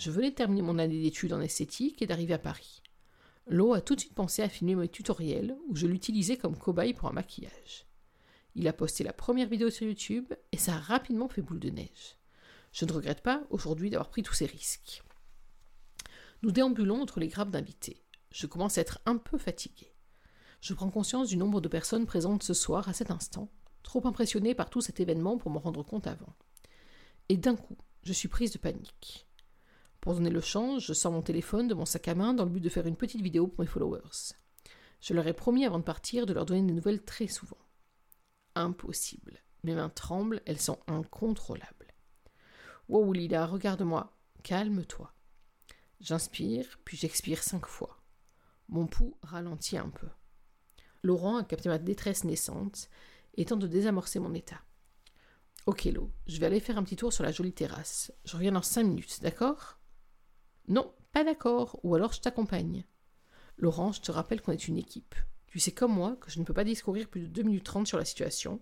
Je 0.00 0.10
venais 0.10 0.30
de 0.30 0.34
terminer 0.34 0.62
mon 0.62 0.78
année 0.78 1.02
d'études 1.02 1.34
en 1.34 1.42
esthétique 1.42 2.00
et 2.00 2.06
d'arriver 2.06 2.32
à 2.32 2.38
Paris. 2.38 2.82
Lo 3.46 3.74
a 3.74 3.82
tout 3.82 3.94
de 3.94 4.00
suite 4.00 4.14
pensé 4.14 4.40
à 4.40 4.48
filmer 4.48 4.74
mes 4.74 4.88
tutoriels 4.88 5.54
où 5.68 5.76
je 5.76 5.86
l'utilisais 5.86 6.38
comme 6.38 6.56
cobaye 6.56 6.94
pour 6.94 7.10
un 7.10 7.12
maquillage. 7.12 7.84
Il 8.54 8.66
a 8.66 8.72
posté 8.72 9.04
la 9.04 9.12
première 9.12 9.46
vidéo 9.46 9.68
sur 9.68 9.86
YouTube 9.86 10.32
et 10.52 10.56
ça 10.56 10.76
a 10.76 10.78
rapidement 10.78 11.28
fait 11.28 11.42
boule 11.42 11.60
de 11.60 11.68
neige. 11.68 12.16
Je 12.72 12.86
ne 12.86 12.92
regrette 12.92 13.20
pas 13.20 13.42
aujourd'hui 13.50 13.90
d'avoir 13.90 14.08
pris 14.08 14.22
tous 14.22 14.32
ces 14.32 14.46
risques. 14.46 15.02
Nous 16.40 16.50
déambulons 16.50 17.02
entre 17.02 17.20
les 17.20 17.28
grappes 17.28 17.50
d'invités. 17.50 18.02
Je 18.30 18.46
commence 18.46 18.78
à 18.78 18.80
être 18.80 19.00
un 19.04 19.18
peu 19.18 19.36
fatigué. 19.36 19.92
Je 20.62 20.72
prends 20.72 20.88
conscience 20.88 21.28
du 21.28 21.36
nombre 21.36 21.60
de 21.60 21.68
personnes 21.68 22.06
présentes 22.06 22.42
ce 22.42 22.54
soir 22.54 22.88
à 22.88 22.94
cet 22.94 23.10
instant, 23.10 23.52
trop 23.82 24.06
impressionné 24.06 24.54
par 24.54 24.70
tout 24.70 24.80
cet 24.80 24.98
événement 24.98 25.36
pour 25.36 25.50
m'en 25.50 25.60
rendre 25.60 25.82
compte 25.82 26.06
avant. 26.06 26.34
Et 27.28 27.36
d'un 27.36 27.54
coup, 27.54 27.76
je 28.02 28.14
suis 28.14 28.28
prise 28.28 28.52
de 28.52 28.58
panique. 28.58 29.26
Pour 30.00 30.14
donner 30.14 30.30
le 30.30 30.40
change, 30.40 30.86
je 30.86 30.92
sors 30.94 31.12
mon 31.12 31.22
téléphone 31.22 31.68
de 31.68 31.74
mon 31.74 31.84
sac 31.84 32.08
à 32.08 32.14
main 32.14 32.32
dans 32.32 32.44
le 32.44 32.50
but 32.50 32.60
de 32.60 32.68
faire 32.68 32.86
une 32.86 32.96
petite 32.96 33.20
vidéo 33.20 33.46
pour 33.46 33.60
mes 33.60 33.66
followers. 33.66 34.34
Je 35.00 35.14
leur 35.14 35.26
ai 35.26 35.34
promis 35.34 35.64
avant 35.66 35.78
de 35.78 35.84
partir 35.84 36.26
de 36.26 36.32
leur 36.32 36.46
donner 36.46 36.62
des 36.62 36.72
nouvelles 36.72 37.04
très 37.04 37.26
souvent. 37.26 37.58
Impossible. 38.54 39.42
Mes 39.62 39.74
mains 39.74 39.90
tremblent, 39.90 40.42
elles 40.46 40.60
sont 40.60 40.78
incontrôlables. 40.86 41.94
Wow, 42.88 43.12
Lila, 43.12 43.46
regarde-moi. 43.46 44.16
Calme-toi. 44.42 45.12
J'inspire, 46.00 46.78
puis 46.84 46.96
j'expire 46.96 47.42
cinq 47.42 47.66
fois. 47.66 48.02
Mon 48.68 48.86
pouls 48.86 49.18
ralentit 49.22 49.76
un 49.76 49.90
peu. 49.90 50.08
Laurent 51.02 51.36
a 51.36 51.44
capté 51.44 51.68
ma 51.68 51.78
détresse 51.78 52.24
naissante 52.24 52.88
et 53.34 53.44
tente 53.44 53.60
de 53.60 53.66
désamorcer 53.66 54.18
mon 54.18 54.32
état. 54.32 54.62
Ok, 55.66 55.84
Lo, 55.84 56.10
je 56.26 56.38
vais 56.38 56.46
aller 56.46 56.60
faire 56.60 56.78
un 56.78 56.84
petit 56.84 56.96
tour 56.96 57.12
sur 57.12 57.22
la 57.22 57.32
jolie 57.32 57.52
terrasse. 57.52 58.12
Je 58.24 58.34
reviens 58.34 58.52
dans 58.52 58.62
cinq 58.62 58.84
minutes, 58.84 59.20
d'accord? 59.20 59.79
Non, 60.68 60.92
pas 61.12 61.24
d'accord, 61.24 61.80
ou 61.82 61.94
alors 61.94 62.12
je 62.12 62.20
t'accompagne. 62.20 62.84
Laurent, 63.56 63.92
je 63.92 64.00
te 64.00 64.12
rappelle 64.12 64.40
qu'on 64.40 64.52
est 64.52 64.68
une 64.68 64.78
équipe. 64.78 65.14
Tu 65.46 65.58
sais 65.58 65.72
comme 65.72 65.92
moi 65.92 66.16
que 66.20 66.30
je 66.30 66.38
ne 66.38 66.44
peux 66.44 66.54
pas 66.54 66.64
discourir 66.64 67.08
plus 67.08 67.22
de 67.22 67.26
2 67.26 67.42
minutes 67.42 67.64
30 67.64 67.86
sur 67.86 67.98
la 67.98 68.04
situation, 68.04 68.60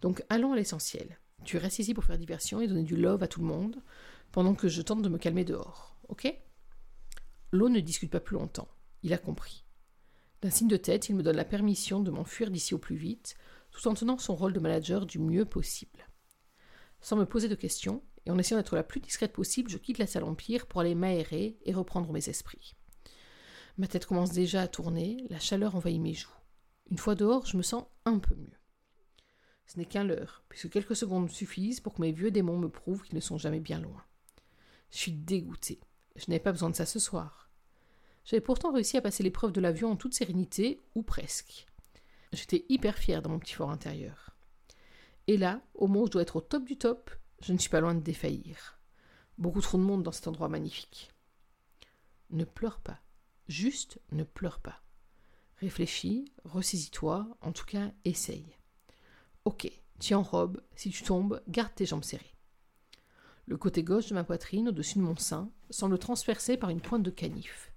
donc 0.00 0.24
allons 0.28 0.52
à 0.52 0.56
l'essentiel. 0.56 1.18
Tu 1.44 1.56
restes 1.56 1.78
ici 1.78 1.94
pour 1.94 2.04
faire 2.04 2.18
diversion 2.18 2.60
et 2.60 2.68
donner 2.68 2.82
du 2.82 2.96
love 2.96 3.22
à 3.22 3.28
tout 3.28 3.40
le 3.40 3.46
monde, 3.46 3.82
pendant 4.32 4.54
que 4.54 4.68
je 4.68 4.82
tente 4.82 5.02
de 5.02 5.08
me 5.08 5.18
calmer 5.18 5.44
dehors, 5.44 5.96
ok? 6.08 6.34
L'eau 7.52 7.68
ne 7.68 7.80
discute 7.80 8.10
pas 8.10 8.20
plus 8.20 8.36
longtemps. 8.36 8.68
Il 9.02 9.12
a 9.12 9.18
compris. 9.18 9.64
D'un 10.42 10.50
signe 10.50 10.68
de 10.68 10.76
tête, 10.76 11.08
il 11.08 11.16
me 11.16 11.22
donne 11.22 11.36
la 11.36 11.44
permission 11.44 12.00
de 12.00 12.10
m'enfuir 12.10 12.50
d'ici 12.50 12.74
au 12.74 12.78
plus 12.78 12.96
vite, 12.96 13.36
tout 13.70 13.86
en 13.88 13.94
tenant 13.94 14.18
son 14.18 14.34
rôle 14.34 14.52
de 14.52 14.60
manager 14.60 15.04
du 15.04 15.18
mieux 15.18 15.44
possible. 15.44 16.08
Sans 17.00 17.16
me 17.16 17.26
poser 17.26 17.48
de 17.48 17.54
questions, 17.54 18.02
et 18.26 18.30
en 18.30 18.38
essayant 18.38 18.58
d'être 18.58 18.76
la 18.76 18.82
plus 18.82 19.00
discrète 19.00 19.32
possible, 19.32 19.70
je 19.70 19.78
quitte 19.78 19.98
la 19.98 20.06
salle 20.06 20.24
Empire 20.24 20.66
pour 20.66 20.80
aller 20.80 20.94
m'aérer 20.94 21.58
et 21.64 21.72
reprendre 21.72 22.12
mes 22.12 22.28
esprits. 22.28 22.74
Ma 23.78 23.86
tête 23.86 24.06
commence 24.06 24.32
déjà 24.32 24.62
à 24.62 24.68
tourner, 24.68 25.24
la 25.30 25.38
chaleur 25.38 25.74
envahit 25.74 26.00
mes 26.00 26.14
joues. 26.14 26.28
Une 26.90 26.98
fois 26.98 27.14
dehors, 27.14 27.46
je 27.46 27.56
me 27.56 27.62
sens 27.62 27.84
un 28.04 28.18
peu 28.18 28.34
mieux. 28.34 28.58
Ce 29.66 29.78
n'est 29.78 29.84
qu'un 29.86 30.04
leurre, 30.04 30.42
puisque 30.48 30.70
quelques 30.70 30.96
secondes 30.96 31.30
suffisent 31.30 31.80
pour 31.80 31.94
que 31.94 32.02
mes 32.02 32.12
vieux 32.12 32.30
démons 32.30 32.58
me 32.58 32.68
prouvent 32.68 33.02
qu'ils 33.02 33.14
ne 33.14 33.20
sont 33.20 33.38
jamais 33.38 33.60
bien 33.60 33.80
loin. 33.80 34.04
Je 34.90 34.98
suis 34.98 35.12
dégoûté. 35.12 35.80
Je 36.16 36.24
n'avais 36.28 36.42
pas 36.42 36.52
besoin 36.52 36.70
de 36.70 36.74
ça 36.74 36.86
ce 36.86 36.98
soir. 36.98 37.50
J'avais 38.24 38.40
pourtant 38.40 38.72
réussi 38.72 38.96
à 38.96 39.00
passer 39.00 39.22
l'épreuve 39.22 39.52
de 39.52 39.60
l'avion 39.60 39.90
en 39.90 39.96
toute 39.96 40.14
sérénité, 40.14 40.80
ou 40.94 41.02
presque. 41.02 41.66
J'étais 42.32 42.64
hyper 42.68 42.98
fier 42.98 43.22
dans 43.22 43.30
mon 43.30 43.38
petit 43.38 43.54
fort 43.54 43.70
intérieur. 43.70 44.36
Et 45.26 45.36
là, 45.36 45.62
au 45.74 45.86
moment 45.86 46.02
où 46.02 46.06
je 46.06 46.12
dois 46.12 46.22
être 46.22 46.36
au 46.36 46.40
top 46.40 46.64
du 46.64 46.76
top, 46.76 47.10
je 47.40 47.52
ne 47.52 47.58
suis 47.58 47.70
pas 47.70 47.80
loin 47.80 47.94
de 47.94 48.00
défaillir. 48.00 48.78
Beaucoup 49.38 49.60
trop 49.60 49.78
de 49.78 49.82
monde 49.82 50.02
dans 50.02 50.12
cet 50.12 50.28
endroit 50.28 50.48
magnifique. 50.48 51.10
Ne 52.30 52.44
pleure 52.44 52.80
pas. 52.80 53.00
Juste 53.48 54.00
ne 54.12 54.24
pleure 54.24 54.60
pas. 54.60 54.82
Réfléchis, 55.56 56.32
ressaisis-toi, 56.44 57.28
en 57.40 57.52
tout 57.52 57.64
cas, 57.64 57.90
essaye. 58.04 58.56
Ok, 59.44 59.70
tu 59.98 60.14
en 60.14 60.22
robe, 60.22 60.62
si 60.76 60.90
tu 60.90 61.02
tombes, 61.02 61.42
garde 61.48 61.74
tes 61.74 61.86
jambes 61.86 62.04
serrées. 62.04 62.36
Le 63.46 63.56
côté 63.56 63.82
gauche 63.82 64.06
de 64.06 64.14
ma 64.14 64.24
poitrine, 64.24 64.68
au-dessus 64.68 64.98
de 64.98 65.02
mon 65.02 65.16
sein, 65.16 65.50
semble 65.70 65.98
transpercé 65.98 66.56
par 66.56 66.70
une 66.70 66.80
pointe 66.80 67.02
de 67.02 67.10
canif. 67.10 67.72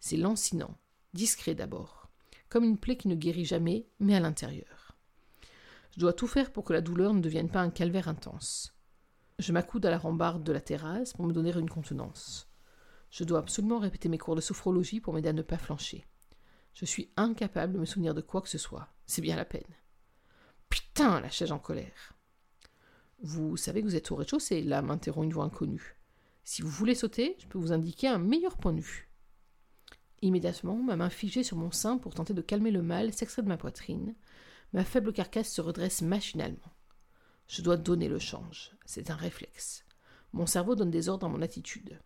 C'est 0.00 0.16
lancinant, 0.16 0.78
discret 1.12 1.54
d'abord, 1.54 2.08
comme 2.48 2.64
une 2.64 2.78
plaie 2.78 2.96
qui 2.96 3.08
ne 3.08 3.14
guérit 3.14 3.44
jamais, 3.44 3.88
mais 3.98 4.14
à 4.14 4.20
l'intérieur. 4.20 4.96
Je 5.94 6.00
dois 6.00 6.12
tout 6.12 6.28
faire 6.28 6.52
pour 6.52 6.64
que 6.64 6.72
la 6.72 6.80
douleur 6.80 7.12
ne 7.14 7.20
devienne 7.20 7.50
pas 7.50 7.60
un 7.60 7.70
calvaire 7.70 8.08
intense. 8.08 8.77
Je 9.38 9.52
m'accoude 9.52 9.86
à 9.86 9.90
la 9.90 9.98
rambarde 9.98 10.42
de 10.42 10.52
la 10.52 10.60
terrasse 10.60 11.12
pour 11.12 11.24
me 11.24 11.32
donner 11.32 11.52
une 11.56 11.70
contenance. 11.70 12.48
Je 13.10 13.22
dois 13.22 13.38
absolument 13.38 13.78
répéter 13.78 14.08
mes 14.08 14.18
cours 14.18 14.34
de 14.34 14.40
sophrologie 14.40 15.00
pour 15.00 15.14
m'aider 15.14 15.28
à 15.28 15.32
ne 15.32 15.42
pas 15.42 15.58
flancher. 15.58 16.06
Je 16.74 16.84
suis 16.84 17.12
incapable 17.16 17.74
de 17.74 17.78
me 17.78 17.84
souvenir 17.84 18.14
de 18.14 18.20
quoi 18.20 18.42
que 18.42 18.48
ce 18.48 18.58
soit. 18.58 18.88
C'est 19.06 19.22
bien 19.22 19.36
la 19.36 19.44
peine. 19.44 19.62
Putain, 20.68 21.20
lâchai-je 21.20 21.52
en 21.52 21.60
colère. 21.60 22.14
Vous 23.22 23.56
savez 23.56 23.80
que 23.80 23.86
vous 23.86 23.96
êtes 23.96 24.10
au 24.10 24.16
rez-de-chaussée, 24.16 24.62
là, 24.62 24.82
m'interrompt 24.82 25.24
une 25.24 25.32
voix 25.32 25.44
inconnue. 25.44 26.00
Si 26.42 26.62
vous 26.62 26.68
voulez 26.68 26.94
sauter, 26.96 27.36
je 27.38 27.46
peux 27.46 27.58
vous 27.58 27.72
indiquer 27.72 28.08
un 28.08 28.18
meilleur 28.18 28.56
point 28.56 28.72
de 28.72 28.80
vue. 28.80 29.08
Immédiatement, 30.20 30.76
ma 30.76 30.96
main 30.96 31.10
figée 31.10 31.44
sur 31.44 31.56
mon 31.56 31.70
sein 31.70 31.98
pour 31.98 32.14
tenter 32.14 32.34
de 32.34 32.42
calmer 32.42 32.72
le 32.72 32.82
mal 32.82 33.12
s'extrait 33.12 33.42
de 33.42 33.48
ma 33.48 33.56
poitrine. 33.56 34.16
Ma 34.72 34.84
faible 34.84 35.12
carcasse 35.12 35.52
se 35.52 35.60
redresse 35.60 36.02
machinalement. 36.02 36.72
Je 37.48 37.62
dois 37.62 37.78
donner 37.78 38.08
le 38.08 38.18
change. 38.18 38.76
C'est 38.84 39.10
un 39.10 39.16
réflexe. 39.16 39.84
Mon 40.32 40.44
cerveau 40.44 40.76
donne 40.76 40.90
des 40.90 41.08
ordres 41.08 41.26
à 41.26 41.30
mon 41.30 41.40
attitude. 41.40 41.98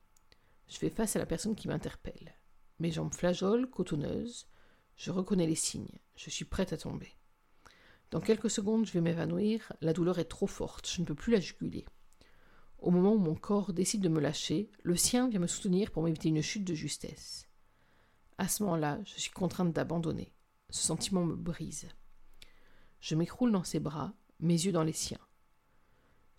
Je 0.68 0.78
fais 0.78 0.88
face 0.88 1.16
à 1.16 1.18
la 1.18 1.26
personne 1.26 1.56
qui 1.56 1.66
m'interpelle. 1.66 2.37
Mes 2.78 2.92
jambes 2.92 3.12
flageolent, 3.12 3.68
cotonneuses. 3.68 4.46
Je 4.96 5.11
reconnais 5.11 5.49
les 5.49 5.56
signes. 5.56 5.99
Je 6.14 6.30
suis 6.30 6.44
prête 6.44 6.72
à 6.72 6.76
tomber. 6.76 7.12
Dans 8.12 8.20
quelques 8.20 8.50
secondes, 8.50 8.87
je 8.87 8.92
vais 8.92 9.00
m'évanouir. 9.00 9.72
La 9.80 9.92
douleur 9.92 10.20
est 10.20 10.26
trop 10.26 10.46
forte. 10.46 10.88
Je 10.88 11.00
ne 11.00 11.06
peux 11.06 11.14
plus 11.14 11.32
la 11.32 11.40
juguler. 11.40 11.84
Au 12.78 12.90
moment 12.90 13.14
où 13.14 13.18
mon 13.18 13.34
corps 13.34 13.72
décide 13.72 14.00
de 14.00 14.08
me 14.08 14.20
lâcher, 14.20 14.70
le 14.84 14.96
sien 14.96 15.28
vient 15.28 15.40
me 15.40 15.46
soutenir 15.49 15.90
pour 15.90 16.04
m'éviter 16.04 16.28
une 16.28 16.42
chute 16.42 16.64
de 16.64 16.75
justesse. 16.75 17.49
À 18.38 18.46
ce 18.46 18.62
moment-là, 18.62 19.00
je 19.04 19.20
suis 19.20 19.30
contrainte 19.30 19.72
d'abandonner. 19.72 20.32
Ce 20.70 20.87
sentiment 20.87 21.25
me 21.25 21.34
brise. 21.34 21.88
Je 23.00 23.16
m'écroule 23.16 23.50
dans 23.50 23.64
ses 23.64 23.80
bras, 23.80 24.14
mes 24.38 24.54
yeux 24.54 24.72
dans 24.72 24.84
les 24.84 24.92
siens. 24.92 25.20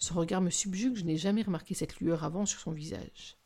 Son 0.04 0.16
regard 0.16 0.42
me 0.42 0.50
subjugue, 0.50 0.98
je 0.98 1.06
n'ai 1.06 1.16
jamais 1.16 1.44
remarqué 1.44 1.74
cette 1.74 2.02
lueur 2.02 2.26
avant 2.26 2.46
sur 2.46 2.60
son 2.60 2.74
visage. 2.74 3.38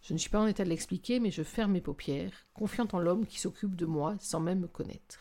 Je 0.00 0.14
ne 0.14 0.18
suis 0.18 0.30
pas 0.30 0.40
en 0.40 0.46
état 0.46 0.64
de 0.64 0.70
l'expliquer, 0.70 1.20
mais 1.20 1.30
je 1.30 1.42
ferme 1.42 1.72
mes 1.72 1.82
paupières, 1.82 2.46
confiante 2.54 2.94
en 2.94 2.98
l'homme 2.98 3.26
qui 3.26 3.38
s'occupe 3.38 3.76
de 3.76 3.84
moi 3.84 4.16
sans 4.18 4.40
même 4.40 4.60
me 4.60 4.68
connaître. 4.68 5.18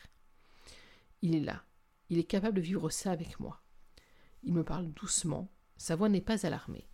Il 1.22 1.36
est 1.36 1.42
là. 1.42 1.62
Il 2.10 2.20
est 2.20 2.24
capable 2.24 2.56
de 2.56 2.62
vivre 2.62 2.90
ça 2.90 3.12
avec 3.12 3.38
moi. 3.42 3.62
Il 4.44 4.54
me 4.54 4.64
parle 4.64 4.88
doucement, 4.94 5.52
sa 5.76 5.98
voix 5.98 6.08
n'est 6.08 6.22
pas 6.22 6.46
alarmée. 6.46 6.88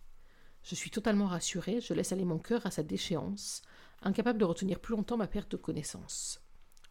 Je 0.64 0.74
suis 0.74 0.90
totalement 0.90 1.28
rassurée, 1.28 1.80
je 1.80 1.94
laisse 1.94 2.10
aller 2.10 2.24
mon 2.24 2.40
cœur 2.40 2.66
à 2.66 2.72
sa 2.72 2.82
déchéance, 2.82 3.62
incapable 4.02 4.40
de 4.40 4.44
retenir 4.44 4.80
plus 4.80 4.96
longtemps 4.96 5.18
ma 5.18 5.28
perte 5.28 5.52
de 5.52 5.56
connaissance. 5.56 6.42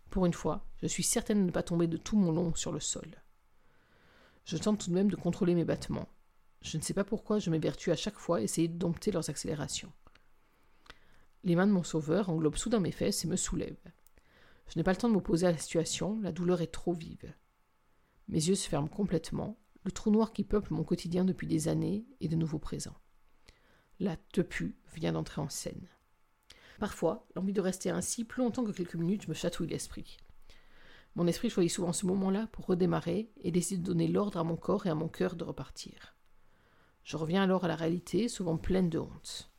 Pour 0.09 0.25
une 0.25 0.31
fois, 0.31 0.65
je 0.81 0.87
suis 0.87 1.03
certaine 1.03 1.41
de 1.41 1.47
ne 1.47 1.51
pas 1.51 1.63
tomber 1.63 1.87
de 1.87 1.97
tout 1.97 2.15
mon 2.15 2.31
long 2.31 2.55
sur 2.55 2.71
le 2.71 2.79
sol. 2.79 3.21
Je 4.45 4.55
tente 4.55 4.79
tout 4.79 4.89
de 4.89 4.95
même 4.95 5.11
de 5.11 5.17
contrôler 5.17 5.53
mes 5.53 5.65
battements. 5.65 6.07
Je 6.63 6.77
ne 6.77 6.81
sais 6.81 6.93
pas 6.93 7.03
pourquoi 7.03 7.39
je 7.39 7.49
m'évertue 7.49 7.91
à 7.91 7.95
chaque 7.95 8.17
fois 8.17 8.37
à 8.37 8.41
essayer 8.41 8.69
de 8.69 8.77
dompter 8.77 9.11
leurs 9.11 9.29
accélérations. 9.29 9.91
Les 11.43 11.55
mains 11.55 11.67
de 11.67 11.73
mon 11.73 11.83
sauveur 11.83 12.29
englobent 12.29 12.55
soudain 12.55 12.79
mes 12.79 12.93
fesses 12.93 13.25
et 13.25 13.27
me 13.27 13.35
soulèvent. 13.35 13.91
Je 14.69 14.79
n'ai 14.79 14.83
pas 14.83 14.91
le 14.91 14.97
temps 14.97 15.09
de 15.09 15.13
m'opposer 15.13 15.45
à 15.45 15.51
la 15.51 15.57
situation, 15.57 16.19
la 16.21 16.31
douleur 16.31 16.61
est 16.61 16.71
trop 16.71 16.93
vive. 16.93 17.33
Mes 18.29 18.47
yeux 18.47 18.55
se 18.55 18.69
ferment 18.69 18.87
complètement, 18.87 19.57
le 19.83 19.91
trou 19.91 20.09
noir 20.09 20.31
qui 20.31 20.45
peuple 20.45 20.73
mon 20.73 20.85
quotidien 20.85 21.25
depuis 21.25 21.47
des 21.47 21.67
années 21.67 22.05
est 22.21 22.29
de 22.29 22.37
nouveau 22.37 22.59
présent. 22.59 22.95
La 23.99 24.15
tepu 24.15 24.77
vient 24.95 25.11
d'entrer 25.11 25.41
en 25.41 25.49
scène. 25.49 25.89
Parfois, 26.79 27.27
l'envie 27.35 27.51
de 27.51 27.61
rester 27.61 27.89
ainsi 27.89 28.23
plus 28.23 28.41
longtemps 28.41 28.63
que 28.63 28.71
quelques 28.71 28.95
minutes 28.95 29.27
me 29.27 29.33
chatouille 29.33 29.67
l'esprit. 29.67 30.17
Mon 31.15 31.27
esprit 31.27 31.49
choisit 31.49 31.73
souvent 31.73 31.93
ce 31.93 32.05
moment-là 32.05 32.47
pour 32.53 32.65
redémarrer 32.65 33.29
et 33.41 33.51
décide 33.51 33.81
de 33.81 33.87
donner 33.87 34.07
l'ordre 34.07 34.39
à 34.39 34.43
mon 34.45 34.55
corps 34.55 34.87
et 34.87 34.89
à 34.89 34.95
mon 34.95 35.09
cœur 35.09 35.35
de 35.35 35.43
repartir. 35.43 36.15
Je 37.13 37.17
reviens 37.19 37.43
alors 37.43 37.63
à 37.63 37.67
la 37.67 37.75
réalité, 37.75 38.27
souvent 38.27 38.57
pleine 38.57 38.89
de 38.89 38.97
honte. 38.97 39.51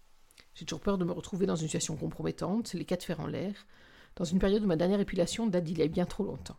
J'ai 0.54 0.64
toujours 0.64 0.80
peur 0.80 0.99
de 0.99 1.04
me 1.04 1.12
retrouver 1.12 1.46
dans 1.46 1.54
une 1.54 1.68
situation 1.68 1.96
compromettante, 1.96 2.73
les 2.73 2.84
quatre 2.84 3.04
fers 3.04 3.20
en 3.20 3.28
l'air, 3.28 3.68
dans 4.16 4.25
une 4.25 4.40
période 4.40 4.64
où 4.64 4.66
ma 4.66 4.75
dernière 4.75 4.99
épilation 4.99 5.46
date 5.46 5.62
d'il 5.62 5.78
y 5.78 5.82
a 5.82 5.87
bien 5.87 6.04
trop 6.04 6.25
longtemps. 6.25 6.58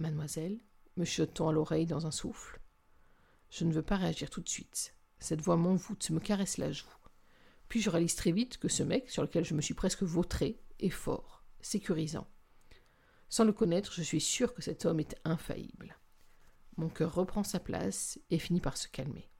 Mademoiselle, 0.00 0.58
me 0.96 1.04
chuchote-t-on 1.04 1.48
à 1.48 1.52
l'oreille 1.52 1.86
dans 1.86 2.04
un 2.04 2.10
souffle. 2.10 2.60
Je 3.48 3.64
ne 3.64 3.72
veux 3.72 3.84
pas 3.84 3.94
réagir 3.94 4.28
tout 4.28 4.40
de 4.40 4.48
suite. 4.48 4.96
Cette 5.20 5.40
voix 5.40 5.56
m'envoûte, 5.56 6.10
me 6.10 6.18
caresse 6.18 6.58
la 6.58 6.72
joue. 6.72 6.88
Puis 7.68 7.80
je 7.80 7.90
réalise 7.90 8.16
très 8.16 8.32
vite 8.32 8.58
que 8.58 8.66
ce 8.66 8.82
mec, 8.82 9.08
sur 9.08 9.22
lequel 9.22 9.44
je 9.44 9.54
me 9.54 9.62
suis 9.62 9.74
presque 9.74 10.02
vautré, 10.02 10.60
est 10.80 10.90
fort, 10.90 11.44
sécurisant. 11.60 12.26
Sans 13.28 13.44
le 13.44 13.52
connaître, 13.52 13.92
je 13.92 14.02
suis 14.02 14.20
sûre 14.20 14.52
que 14.52 14.62
cet 14.62 14.84
homme 14.84 14.98
est 14.98 15.14
infaillible. 15.24 15.96
Mon 16.76 16.88
cœur 16.88 17.14
reprend 17.14 17.44
sa 17.44 17.60
place 17.60 18.18
et 18.30 18.40
finit 18.40 18.60
par 18.60 18.76
se 18.76 18.88
calmer. 18.88 19.30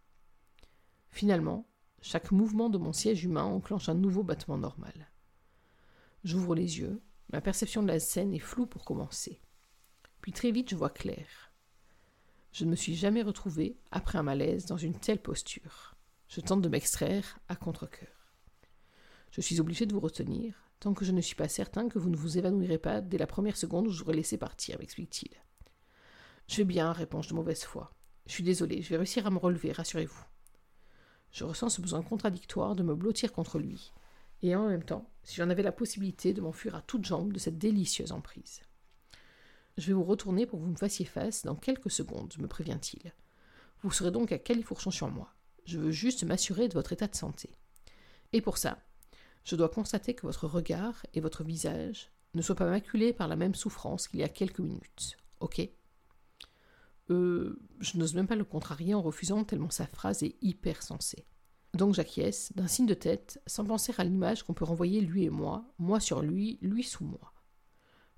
Finalement, 1.15 1.65
chaque 2.03 2.33
mouvement 2.33 2.69
de 2.69 2.77
mon 2.77 2.93
siège 2.93 3.23
humain 3.23 3.45
enclenche 3.45 3.89
un 3.89 3.95
nouveau 3.95 4.25
battement 4.25 4.59
normal. 4.59 5.13
J'ouvre 6.25 6.57
les 6.57 6.81
yeux, 6.81 7.01
ma 7.33 7.41
perception 7.41 7.85
de 7.85 7.87
la 7.87 8.01
scène 8.01 8.35
est 8.35 8.41
floue 8.41 8.67
pour 8.67 8.85
commencer. 8.85 9.41
Puis 10.23 10.33
très 10.33 10.51
vite, 10.51 10.71
je 10.71 10.75
vois 10.75 10.91
clair. 10.91 11.53
Je 12.51 12.65
ne 12.65 12.71
me 12.71 12.75
suis 12.75 12.97
jamais 12.97 13.23
retrouvé, 13.23 13.79
après 13.93 14.19
un 14.19 14.25
malaise, 14.25 14.67
dans 14.67 14.77
une 14.77 14.99
telle 14.99 15.23
posture. 15.23 15.95
Je 16.27 16.41
tente 16.41 16.63
de 16.63 16.69
m'extraire 16.69 17.39
à 17.49 17.55
contre-coeur. 17.55 18.35
Je 19.31 19.41
suis 19.41 19.61
obligé 19.61 19.87
de 19.87 19.95
vous 19.95 20.01
retenir, 20.01 20.69
tant 20.81 20.95
que 20.95 21.05
je 21.05 21.13
ne 21.13 21.21
suis 21.21 21.37
pas 21.37 21.47
certain 21.47 21.89
que 21.89 22.01
vous 22.01 22.11
ne 22.11 22.17
vous 22.17 22.39
évanouirez 22.39 22.79
pas 22.79 23.01
dès 23.01 23.19
la 23.19 23.29
première 23.29 23.57
seconde 23.57 23.87
où 23.87 23.91
je 23.91 24.03
vous 24.03 24.09
aurai 24.09 24.17
laissé 24.17 24.37
partir, 24.37 24.81
m'explique-t-il. 24.81 25.31
Je 26.49 26.57
vais 26.57 26.65
bien, 26.65 26.91
réponds-je 26.91 27.29
de 27.29 27.35
mauvaise 27.35 27.63
foi. 27.63 27.93
Je 28.27 28.33
suis 28.33 28.43
désolé, 28.43 28.83
je 28.83 28.89
vais 28.89 28.97
réussir 28.97 29.29
à 29.29 29.31
me 29.31 29.39
relever, 29.39 29.71
rassurez-vous. 29.71 30.25
Je 31.35 31.43
ressens 31.43 31.69
ce 31.69 31.83
besoin 31.83 32.01
contradictoire 32.01 32.77
de 32.77 32.85
me 32.85 32.95
blottir 32.95 33.33
contre 33.33 33.59
lui, 33.59 33.93
et 34.43 34.55
en 34.55 34.69
même 34.69 34.85
temps, 34.85 35.11
si 35.25 35.35
j'en 35.35 35.51
avais 35.51 35.65
la 35.65 35.73
possibilité, 35.73 36.33
de 36.33 36.41
m'enfuir 36.41 36.77
à 36.77 36.81
toutes 36.83 37.05
jambes 37.05 37.33
de 37.33 37.41
cette 37.41 37.59
délicieuse 37.59 38.13
emprise. 38.13 38.61
Je 39.77 39.89
vais 39.89 39.95
vous 39.95 40.05
retourner 40.05 40.47
pour 40.47 40.61
que 40.61 40.65
vous 40.65 40.71
me 40.71 40.77
fassiez 40.77 41.05
face 41.05 41.43
dans 41.43 41.57
quelques 41.57 41.91
secondes, 41.91 42.33
me 42.39 42.47
prévient-il. 42.47 43.13
Vous 43.83 43.91
serez 43.91 44.13
donc 44.13 44.31
à 44.31 44.39
califourchon 44.39 44.93
sur 44.93 45.09
moi? 45.11 45.35
Je 45.65 45.81
veux 45.81 45.91
juste 45.91 46.23
m'assurer 46.23 46.69
de 46.69 46.75
votre 46.75 46.93
état 46.93 47.09
de 47.09 47.17
santé. 47.17 47.51
Et 48.33 48.41
pour 48.41 48.57
ça, 48.57 48.79
je 49.43 49.57
dois 49.57 49.69
constater 49.69 50.15
que 50.15 50.29
votre 50.29 50.47
regard 50.47 51.05
et 51.15 51.21
votre 51.21 51.43
visage 51.43 52.13
ne 52.35 52.43
soient 52.43 52.55
pas 52.55 52.71
maculés 52.71 53.13
par 53.13 53.27
la 53.27 53.35
même 53.35 53.57
souffrance 53.57 54.07
qu'il 54.07 54.21
y 54.21 54.25
a 54.25 54.29
quelques 54.29 54.61
minutes. 54.61 55.17
Ok? 55.41 55.69
Euh. 57.11 57.61
Je 57.81 57.99
n'ose 57.99 58.15
même 58.15 58.27
pas 58.27 58.37
le 58.37 58.45
contrarier 58.45 58.95
en 58.95 59.03
refusant 59.03 59.45
tellement 59.45 59.71
sa 59.71 59.87
phrase 59.87 60.23
est 60.23 60.37
hyper 60.41 60.83
sensée. 60.83 61.27
Donc 61.75 61.95
j'acquiesce, 61.95 62.53
d'un 62.55 62.69
signe 62.69 62.87
de 62.87 62.95
tête, 62.95 63.43
sans 63.47 63.65
penser 63.65 63.93
à 63.99 64.05
l'image 64.05 64.45
qu'on 64.45 64.55
peut 64.55 64.65
renvoyer 64.65 65.01
lui 65.01 65.25
et 65.25 65.31
moi, 65.31 65.65
moi 65.79 65.99
sur 65.99 66.23
lui, 66.23 66.59
lui 66.63 66.85
sous 66.85 67.05
moi. 67.05 67.35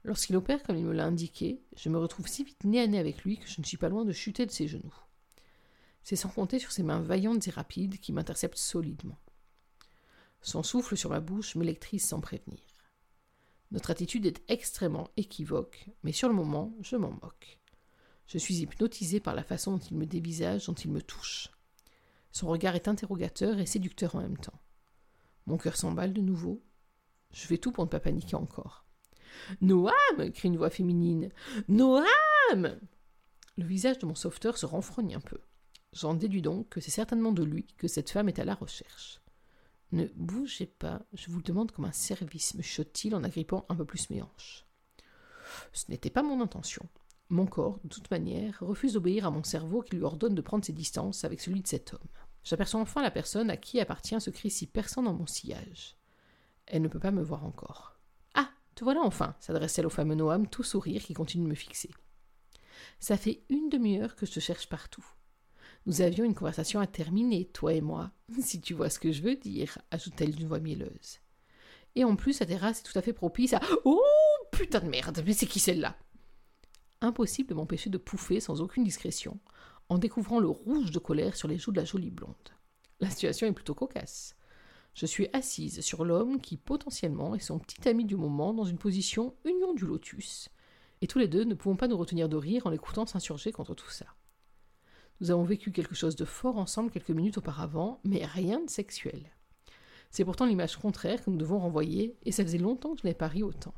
Lorsqu'il 0.05 0.37
opère 0.37 0.63
comme 0.63 0.77
il 0.77 0.85
me 0.85 0.93
l'a 0.93 1.07
indiqué, 1.07 1.65
je 1.75 1.89
me 1.89 1.99
retrouve 1.99 2.29
si 2.29 2.45
vite 2.45 2.65
nez 2.65 2.81
à 2.81 2.87
nez 2.87 2.99
avec 2.99 3.25
lui 3.25 3.39
que 3.39 3.49
je 3.49 3.61
ne 3.61 3.67
suis 3.67 3.79
pas 3.79 3.89
loin 3.89 4.05
de 4.05 4.13
chuter 4.13 4.47
de 4.47 4.53
ses 4.53 4.69
genoux. 4.69 4.95
C'est 6.03 6.15
sans 6.17 6.29
compter 6.29 6.61
sur 6.61 6.71
ses 6.71 6.85
mains 6.85 7.01
vaillantes 7.01 7.49
et 7.49 7.51
rapides 7.51 7.99
qui 7.99 8.13
m'interceptent 8.13 8.59
solidement. 8.59 9.19
Son 10.43 10.63
souffle 10.63 10.97
sur 10.97 11.11
ma 11.11 11.19
bouche 11.19 11.57
m'électrise 11.57 12.07
sans 12.07 12.21
prévenir. 12.21 12.61
Notre 13.73 13.91
attitude 13.91 14.27
est 14.27 14.45
extrêmement 14.49 15.09
équivoque, 15.17 15.89
mais 16.05 16.13
sur 16.13 16.29
le 16.29 16.35
moment, 16.35 16.73
je 16.83 16.95
m'en 16.95 17.11
moque. 17.11 17.59
Je 18.27 18.39
suis 18.39 18.57
hypnotisé 18.57 19.21
par 19.21 19.35
la 19.35 19.45
façon 19.45 19.73
dont 19.73 19.85
il 19.91 19.97
me 19.97 20.07
dévisage, 20.07 20.67
dont 20.67 20.75
il 20.75 20.91
me 20.91 21.03
touche. 21.03 21.49
Son 22.33 22.49
regard 22.49 22.75
est 22.75 22.89
interrogateur 22.89 23.59
et 23.59 23.67
séducteur 23.67 24.15
en 24.17 24.21
même 24.21 24.37
temps. 24.37 24.61
Mon 25.47 25.59
cœur 25.59 25.77
s'emballe 25.77 26.13
de 26.13 26.21
nouveau. 26.21 26.63
Je 27.33 27.47
fais 27.47 27.59
tout 27.59 27.73
pour 27.73 27.85
ne 27.85 27.91
pas 27.91 28.01
paniquer 28.01 28.37
encore. 28.37 28.85
Noam 29.61 29.93
crie 30.33 30.49
une 30.49 30.57
voix 30.57 30.71
féminine. 30.71 31.31
Noam 31.69 32.05
Le 33.57 33.65
visage 33.65 33.99
de 33.99 34.07
mon 34.07 34.15
sauveteur 34.15 34.59
se 34.59 34.67
renfrogne 34.67 35.15
un 35.15 35.21
peu. 35.21 35.39
J'en 35.93 36.15
déduis 36.15 36.43
donc 36.43 36.69
que 36.69 36.81
c'est 36.81 36.91
certainement 36.91 37.33
de 37.33 37.45
lui 37.45 37.67
que 37.79 37.89
cette 37.89 38.11
femme 38.11 38.29
est 38.29 38.39
à 38.39 38.45
la 38.45 38.55
recherche. 38.55 39.21
Ne 39.93 40.07
bougez 40.17 40.67
pas, 40.67 41.01
je 41.13 41.31
vous 41.31 41.39
le 41.39 41.45
demande 41.45 41.71
comme 41.71 41.85
un 41.85 41.93
service, 41.93 42.55
me 42.55 42.63
chuchote-t-il 42.63 43.15
en 43.15 43.23
agrippant 43.23 43.65
un 43.69 43.77
peu 43.77 43.85
plus 43.85 44.11
mes 44.11 44.21
hanches. 44.21 44.67
Ce 45.73 45.85
n'était 45.89 46.11
pas 46.11 46.23
mon 46.23 46.41
intention. 46.41 46.89
Mon 47.29 47.47
corps, 47.47 47.81
de 47.83 47.89
toute 47.89 48.11
manière, 48.11 48.59
refuse 48.61 48.93
d'obéir 48.93 49.27
à 49.27 49.31
mon 49.31 49.43
cerveau 49.43 49.83
qui 49.83 49.97
lui 49.97 50.05
ordonne 50.05 50.35
de 50.35 50.43
prendre 50.43 50.65
ses 50.65 50.73
distances 50.73 51.25
avec 51.25 51.41
celui 51.41 51.61
de 51.61 51.67
cet 51.67 51.93
homme. 51.93 52.09
J'aperçois 52.45 52.81
enfin 52.81 53.03
la 53.03 53.11
personne 53.11 53.51
à 53.51 53.57
qui 53.57 53.81
appartient 53.81 54.21
ce 54.21 54.31
cri 54.31 54.51
si 54.51 54.69
perçant 54.69 55.03
dans 55.03 55.13
mon 55.13 55.27
sillage. 55.27 55.97
Elle 56.67 56.83
ne 56.83 56.89
peut 56.89 57.01
pas 57.01 57.11
me 57.11 57.23
voir 57.23 57.45
encore. 57.45 57.99
Ah, 58.35 58.49
te 58.77 58.85
voilà 58.85 59.01
enfin, 59.03 59.35
s'adresse-t-elle 59.41 59.87
au 59.87 59.91
fameux 59.91 60.15
Noam, 60.15 60.47
tout 60.47 60.63
sourire, 60.63 61.03
qui 61.03 61.15
continue 61.15 61.45
de 61.45 61.51
me 61.51 61.57
fixer. 61.57 61.91
Ça 63.01 63.17
fait 63.17 63.43
une 63.49 63.69
demi-heure 63.69 64.15
que 64.15 64.27
je 64.27 64.33
te 64.33 64.41
cherche 64.41 64.69
partout. 64.69 65.05
Nous 65.87 66.03
avions 66.03 66.25
une 66.25 66.35
conversation 66.35 66.79
à 66.79 66.87
terminer, 66.87 67.47
toi 67.47 67.73
et 67.73 67.81
moi, 67.81 68.13
si 68.41 68.61
tu 68.61 68.75
vois 68.75 68.91
ce 68.91 69.01
que 69.01 69.11
je 69.11 69.23
veux 69.23 69.37
dire, 69.37 69.79
ajoute-t-elle 69.91 70.35
d'une 70.35 70.49
voix 70.49 70.61
mielleuse. 70.61 71.19
Et 71.97 72.05
en 72.05 72.15
plus, 72.15 72.39
la 72.39 72.47
terrasse 72.47 72.81
est 72.81 72.85
tout 72.85 72.97
à 72.97 73.03
fait 73.03 73.13
propice 73.13 73.55
à. 73.55 73.61
Oh 73.85 74.01
putain 74.53 74.81
de 74.81 74.89
merde, 74.89 75.23
mais 75.27 75.33
c'est 75.33 75.47
qui 75.47 75.59
celle-là? 75.59 75.97
Impossible 77.01 77.51
de 77.51 77.55
m'empêcher 77.55 77.91
de 77.91 77.99
pouffer 77.99 78.41
sans 78.41 78.61
aucune 78.61 78.85
discrétion, 78.85 79.39
en 79.89 79.99
découvrant 79.99 80.41
le 80.41 80.49
rouge 80.49 80.91
de 80.91 80.99
colère 80.99 81.37
sur 81.37 81.49
les 81.49 81.59
joues 81.59 81.73
de 81.73 81.77
la 81.77 81.85
jolie 81.85 82.11
blonde. 82.11 82.35
La 83.01 83.11
situation 83.11 83.47
est 83.47 83.53
plutôt 83.53 83.75
cocasse. 83.75 84.35
Je 84.95 85.05
suis 85.05 85.29
assise 85.35 85.83
sur 85.83 86.07
l'homme 86.07 86.41
qui 86.41 86.57
potentiellement 86.57 87.35
est 87.35 87.41
son 87.41 87.59
petit 87.59 87.87
ami 87.87 88.07
du 88.07 88.17
moment 88.17 88.55
dans 88.55 88.65
une 88.65 88.79
position 88.79 89.35
union 89.45 89.75
du 89.75 89.85
lotus, 89.85 90.49
et 91.03 91.07
tous 91.07 91.19
les 91.19 91.29
deux 91.29 91.45
ne 91.45 91.55
pouvons 91.55 91.77
pas 91.77 91.89
nous 91.89 91.99
retenir 91.99 92.31
de 92.31 92.37
rire 92.37 92.67
en 92.67 92.71
l'écoutant 92.71 93.05
s'insurger 93.05 93.53
contre 93.53 93.75
tout 93.75 93.91
ça. 93.91 94.07
Nous 95.21 95.31
avons 95.31 95.45
vécu 95.45 95.71
quelque 95.73 95.95
chose 95.95 96.17
de 96.17 96.25
fort 96.25 96.57
ensemble 96.57 96.91
quelques 96.91 97.11
minutes 97.11 97.39
auparavant, 97.39 98.01
mais 98.05 98.25
rien 98.25 98.61
de 98.61 98.71
sexuel. 98.71 99.33
C'est 100.11 100.25
pourtant 100.25 100.47
l'image 100.47 100.77
contraire 100.77 101.23
que 101.23 101.31
nous 101.31 101.37
devons 101.37 101.59
renvoyer, 101.59 102.17
et 102.25 102.33
ça 102.33 102.43
faisait 102.43 102.57
longtemps 102.57 102.95
que 102.95 103.01
je 103.01 103.07
n'avais 103.07 103.19
pas 103.19 103.29
ri 103.29 103.43
autant. 103.43 103.75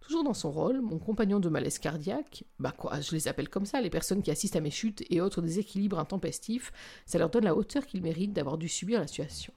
Toujours 0.00 0.24
dans 0.24 0.34
son 0.34 0.50
rôle, 0.50 0.80
mon 0.80 0.98
compagnon 0.98 1.40
de 1.40 1.48
malaise 1.48 1.78
cardiaque, 1.78 2.44
bah 2.58 2.72
quoi, 2.72 3.00
je 3.00 3.12
les 3.12 3.28
appelle 3.28 3.48
comme 3.48 3.66
ça, 3.66 3.80
les 3.80 3.90
personnes 3.90 4.22
qui 4.22 4.30
assistent 4.30 4.56
à 4.56 4.60
mes 4.60 4.70
chutes 4.70 5.04
et 5.10 5.20
autres 5.20 5.42
déséquilibres 5.42 5.98
intempestifs, 5.98 6.72
ça 7.06 7.18
leur 7.18 7.30
donne 7.30 7.44
la 7.44 7.54
hauteur 7.54 7.86
qu'ils 7.86 8.02
méritent 8.02 8.32
d'avoir 8.32 8.58
dû 8.58 8.68
subir 8.68 8.98
la 8.98 9.06
situation. 9.06 9.52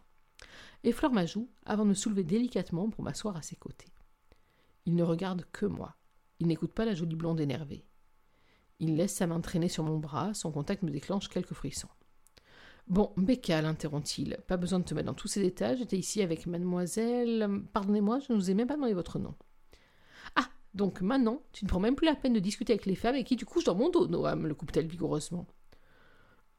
Effleure 0.83 1.13
ma 1.13 1.25
joue 1.25 1.49
avant 1.65 1.85
de 1.85 1.89
me 1.89 1.93
soulever 1.93 2.23
délicatement 2.23 2.89
pour 2.89 3.03
m'asseoir 3.03 3.37
à 3.37 3.41
ses 3.41 3.55
côtés. 3.55 3.87
Il 4.85 4.95
ne 4.95 5.03
regarde 5.03 5.45
que 5.53 5.65
moi. 5.65 5.95
Il 6.39 6.47
n'écoute 6.47 6.73
pas 6.73 6.83
la 6.85 6.93
jolie 6.93 7.15
blonde 7.15 7.39
énervée. 7.39 7.85
Il 8.79 8.97
laisse 8.97 9.13
sa 9.13 9.27
main 9.27 9.39
traîner 9.39 9.69
sur 9.69 9.83
mon 9.83 9.97
bras, 9.97 10.33
son 10.33 10.51
contact 10.51 10.83
me 10.83 10.91
déclenche 10.91 11.29
quelques 11.29 11.53
frissons. 11.53 11.87
Bon, 12.87 13.13
Becca, 13.15 13.61
l'interrompt-il, 13.61 14.37
pas 14.45 14.57
besoin 14.57 14.79
de 14.79 14.83
te 14.83 14.93
mettre 14.93 15.05
dans 15.05 15.13
tous 15.13 15.29
ces 15.29 15.41
détails, 15.41 15.77
j'étais 15.77 15.97
ici 15.97 16.21
avec 16.21 16.45
mademoiselle. 16.47 17.63
Pardonnez-moi, 17.71 18.19
je 18.19 18.33
ne 18.33 18.37
vous 18.37 18.51
ai 18.51 18.53
même 18.53 18.67
pas 18.67 18.75
demandé 18.75 18.93
votre 18.93 19.19
nom. 19.19 19.35
Donc 20.73 21.01
maintenant, 21.01 21.41
tu 21.51 21.65
ne 21.65 21.69
prends 21.69 21.79
même 21.79 21.95
plus 21.95 22.05
la 22.05 22.15
peine 22.15 22.33
de 22.33 22.39
discuter 22.39 22.73
avec 22.73 22.85
les 22.85 22.95
femmes 22.95 23.15
et 23.15 23.23
qui 23.23 23.35
tu 23.35 23.45
couches 23.45 23.63
dans 23.63 23.75
mon 23.75 23.89
dos, 23.89 24.07
Noam, 24.07 24.47
le 24.47 24.55
coupe-t-elle 24.55 24.87
vigoureusement. 24.87 25.45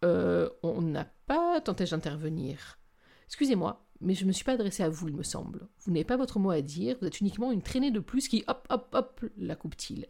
Euh, 0.04 0.48
on 0.62 0.82
n'a 0.82 1.04
pas 1.26 1.60
tenté 1.60 1.84
d'intervenir. 1.84 2.78
Excusez-moi, 3.26 3.84
mais 4.00 4.14
je 4.14 4.22
ne 4.22 4.28
me 4.28 4.32
suis 4.32 4.44
pas 4.44 4.52
adressé 4.52 4.82
à 4.82 4.88
vous, 4.88 5.08
il 5.08 5.16
me 5.16 5.22
semble. 5.22 5.68
Vous 5.80 5.90
n'avez 5.90 6.04
pas 6.04 6.16
votre 6.16 6.38
mot 6.38 6.50
à 6.50 6.60
dire, 6.60 6.96
vous 7.00 7.06
êtes 7.06 7.20
uniquement 7.20 7.50
une 7.50 7.62
traînée 7.62 7.90
de 7.90 8.00
plus 8.00 8.28
qui, 8.28 8.44
hop, 8.46 8.66
hop, 8.70 8.88
hop, 8.92 9.24
la 9.36 9.56
coupe-t-il. 9.56 10.06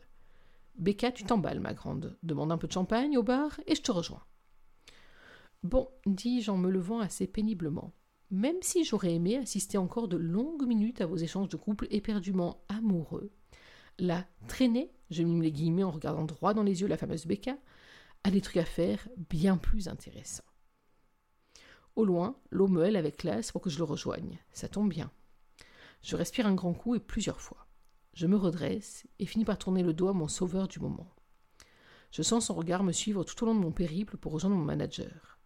Becca, 0.77 1.13
tu 1.13 1.25
t'emballes, 1.25 1.61
ma 1.61 1.73
grande. 1.73 2.19
Demande 2.23 2.53
un 2.53 2.59
peu 2.59 2.67
de 2.67 2.73
champagne 2.73 3.17
au 3.17 3.23
bar 3.23 3.59
et 3.67 3.75
je 3.75 3.83
te 3.83 3.93
rejoins. 3.93 4.25
Bon, 5.63 5.89
dis-je 6.05 6.51
en 6.51 6.59
me 6.59 6.69
levant 6.69 6.99
assez 6.99 7.27
péniblement. 7.27 7.95
Même 8.31 8.61
si 8.61 8.85
j'aurais 8.85 9.15
aimé 9.15 9.37
assister 9.37 9.79
encore 9.79 10.09
de 10.09 10.17
longues 10.17 10.67
minutes 10.67 11.01
à 11.01 11.07
vos 11.07 11.17
échanges 11.17 11.49
de 11.49 11.57
couple 11.57 11.87
éperdument 11.91 12.65
amoureux, 12.69 13.31
la 13.99 14.27
traîner, 14.49 14.91
je 15.11 15.23
mime 15.23 15.43
les 15.43 15.53
guillemets 15.53 15.85
en 15.85 15.91
regardant 15.91 16.25
droit 16.25 16.55
dans 16.55 16.63
les 16.63 16.81
yeux 16.81 16.89
la 16.89 16.97
fameuse 16.97 17.27
Becca, 17.27 17.57
a 18.25 18.31
des 18.31 18.41
trucs 18.41 18.57
à 18.57 18.65
faire 18.65 19.09
bien 19.17 19.57
plus 19.57 19.89
intéressants. 19.89 20.45
Au 21.97 22.05
loin, 22.05 22.37
l'eau 22.51 22.67
meule 22.67 22.97
avec 22.97 23.19
classe 23.19 23.53
pour 23.53 23.61
que 23.61 23.71
je 23.71 23.79
le 23.79 23.85
rejoigne. 23.85 24.39
Ça 24.53 24.69
tombe 24.69 24.89
bien. 24.89 25.13
Je 26.03 26.17
respire 26.17 26.47
un 26.47 26.55
grand 26.55 26.75
coup 26.75 26.95
et 26.95 27.01
plusieurs 27.01 27.41
fois. 27.41 27.67
Je 28.15 28.27
me 28.27 28.37
redresse 28.37 29.07
et 29.19 29.27
finis 29.27 29.45
par 29.45 29.59
tourner 29.59 29.83
le 29.83 29.93
dos 29.93 30.09
à 30.09 30.13
mon 30.13 30.29
sauveur 30.29 30.69
du 30.69 30.81
moment. 30.81 31.09
Je 32.11 32.23
sens 32.23 32.47
son 32.47 32.55
regard 32.55 32.85
me 32.85 32.93
suivre 32.93 33.25
tout 33.25 33.43
au 33.43 33.47
long 33.47 33.55
de 33.55 33.61
mon 33.61 33.73
périple 33.73 34.17
pour 34.17 34.33
rejoindre 34.33 34.57
mon 34.57 34.65
manager. 34.65 35.39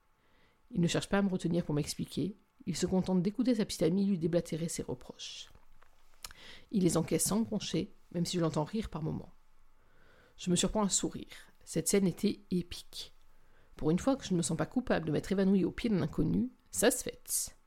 Il 0.71 0.81
ne 0.81 0.87
cherche 0.87 1.09
pas 1.09 1.19
à 1.19 1.23
me 1.23 1.31
retenir 1.31 1.65
pour 1.65 1.75
m'expliquer, 1.75 2.37
il 2.67 2.77
se 2.77 2.87
contente 2.87 3.23
d'écouter 3.23 3.55
sa 3.55 3.65
petite 3.65 3.83
amie 3.83 4.05
lui 4.05 4.19
déblatérer 4.19 4.69
ses 4.69 4.83
reproches. 4.83 5.51
Il 6.71 6.83
les 6.83 6.99
encaisse 6.99 7.25
sans 7.25 7.41
broncher, 7.41 7.95
même 8.13 8.27
si 8.27 8.37
je 8.37 8.43
l'entends 8.43 8.65
rire 8.65 8.91
par 8.91 9.03
moments. 9.03 9.35
Je 10.37 10.51
me 10.51 10.57
surprends 10.57 10.85
à 10.85 10.89
sourire. 10.89 11.27
Cette 11.65 11.89
scène 11.89 12.07
était 12.07 12.43
épique. 12.51 13.15
Pour 13.77 13.91
une 13.91 13.99
fois 13.99 14.17
que 14.17 14.25
je 14.25 14.33
ne 14.33 14.39
me 14.39 14.43
sens 14.43 14.57
pas 14.57 14.67
coupable 14.67 15.07
de 15.07 15.13
m'être 15.13 15.33
évanouie 15.33 15.65
au 15.65 15.71
pied 15.71 15.91
d'un 15.91 16.03
inconnu, 16.03 16.51
ça 16.71 16.91
se 16.91 17.03
fait. 17.03 17.58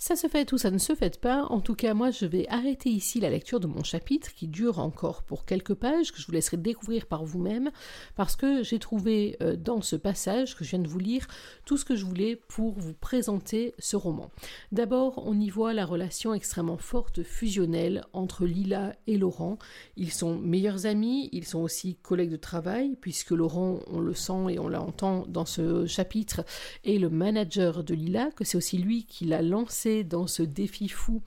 Ça 0.00 0.14
se 0.14 0.28
fait 0.28 0.52
ou 0.52 0.58
ça 0.58 0.70
ne 0.70 0.78
se 0.78 0.94
fait 0.94 1.20
pas, 1.20 1.42
en 1.46 1.60
tout 1.60 1.74
cas 1.74 1.92
moi 1.92 2.12
je 2.12 2.24
vais 2.24 2.46
arrêter 2.48 2.88
ici 2.88 3.18
la 3.18 3.30
lecture 3.30 3.58
de 3.58 3.66
mon 3.66 3.82
chapitre 3.82 4.32
qui 4.32 4.46
dure 4.46 4.78
encore 4.78 5.24
pour 5.24 5.44
quelques 5.44 5.74
pages 5.74 6.12
que 6.12 6.20
je 6.20 6.26
vous 6.26 6.32
laisserai 6.32 6.56
découvrir 6.56 7.06
par 7.06 7.24
vous-même 7.24 7.72
parce 8.14 8.36
que 8.36 8.62
j'ai 8.62 8.78
trouvé 8.78 9.36
euh, 9.42 9.56
dans 9.56 9.82
ce 9.82 9.96
passage 9.96 10.54
que 10.54 10.62
je 10.62 10.70
viens 10.70 10.78
de 10.78 10.86
vous 10.86 11.00
lire 11.00 11.26
tout 11.64 11.76
ce 11.76 11.84
que 11.84 11.96
je 11.96 12.04
voulais 12.04 12.36
pour 12.36 12.78
vous 12.78 12.94
présenter 12.94 13.74
ce 13.80 13.96
roman. 13.96 14.30
D'abord 14.70 15.20
on 15.26 15.38
y 15.40 15.50
voit 15.50 15.74
la 15.74 15.84
relation 15.84 16.32
extrêmement 16.32 16.78
forte 16.78 17.24
fusionnelle 17.24 18.04
entre 18.12 18.46
Lila 18.46 18.94
et 19.08 19.18
Laurent. 19.18 19.58
Ils 19.96 20.12
sont 20.12 20.38
meilleurs 20.38 20.86
amis, 20.86 21.28
ils 21.32 21.44
sont 21.44 21.58
aussi 21.58 21.96
collègues 21.96 22.30
de 22.30 22.36
travail 22.36 22.96
puisque 23.00 23.32
Laurent 23.32 23.80
on 23.88 23.98
le 23.98 24.14
sent 24.14 24.46
et 24.50 24.60
on 24.60 24.68
l'entend 24.68 25.24
dans 25.26 25.44
ce 25.44 25.86
chapitre 25.86 26.44
est 26.84 26.98
le 26.98 27.10
manager 27.10 27.82
de 27.82 27.94
Lila, 27.94 28.30
que 28.36 28.44
c'est 28.44 28.56
aussi 28.56 28.78
lui 28.78 29.04
qui 29.04 29.24
l'a 29.24 29.42
lancé 29.42 29.87
dans 30.04 30.26
ce 30.26 30.42
défi 30.42 30.88
fou 30.88 31.22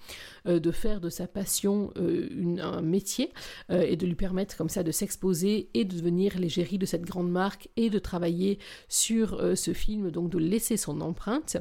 euh, 0.47 0.60
de 0.60 0.71
faire 0.71 1.02
de 1.02 1.10
sa 1.10 1.28
passion 1.28 1.91
euh, 1.97 2.58
un 2.60 2.82
métier 2.82 3.32
euh, 3.69 3.82
et 3.82 3.95
de 3.95 4.06
lui 4.06 4.15
permettre 4.15 4.58
comme 4.58 4.69
ça 4.69 4.84
de 4.84 4.91
s'exposer 4.91 5.69
et 5.74 5.86
de 5.86 5.95
devenir 5.95 6.38
l'égérie 6.38 6.78
de 6.78 6.86
cette 6.86 7.04
grande 7.04 7.30
marque 7.30 7.69
et 7.76 7.89
de 7.89 8.00
travailler 8.00 8.60
sur 8.88 9.41
ce 9.56 9.74
film, 9.74 10.12
donc 10.12 10.30
de 10.30 10.38
laisser 10.38 10.78
son 10.78 11.02
empreinte. 11.02 11.58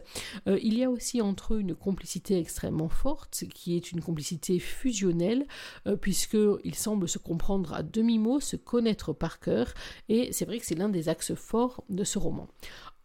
il 0.46 0.78
y 0.78 0.84
a 0.84 0.90
aussi 0.90 1.20
entre 1.20 1.54
eux 1.54 1.60
une 1.60 1.74
complicité 1.74 2.38
extrêmement 2.38 2.88
forte 2.88 3.44
qui 3.54 3.76
est 3.76 3.92
une 3.92 4.00
complicité 4.00 4.58
fusionnelle 4.58 5.46
puisqu'ils 6.00 6.74
semblent 6.74 7.08
se 7.08 7.18
comprendre 7.18 7.72
à 7.72 7.82
demi-mot, 7.82 8.40
se 8.40 8.56
connaître 8.56 9.12
par 9.12 9.40
cœur 9.40 9.72
et 10.08 10.32
c'est 10.32 10.44
vrai 10.44 10.58
que 10.58 10.66
c'est 10.66 10.74
l'un 10.74 10.88
des 10.88 11.08
axes 11.08 11.34
forts 11.34 11.84
de 11.88 12.04
ce 12.04 12.18
roman. 12.18 12.48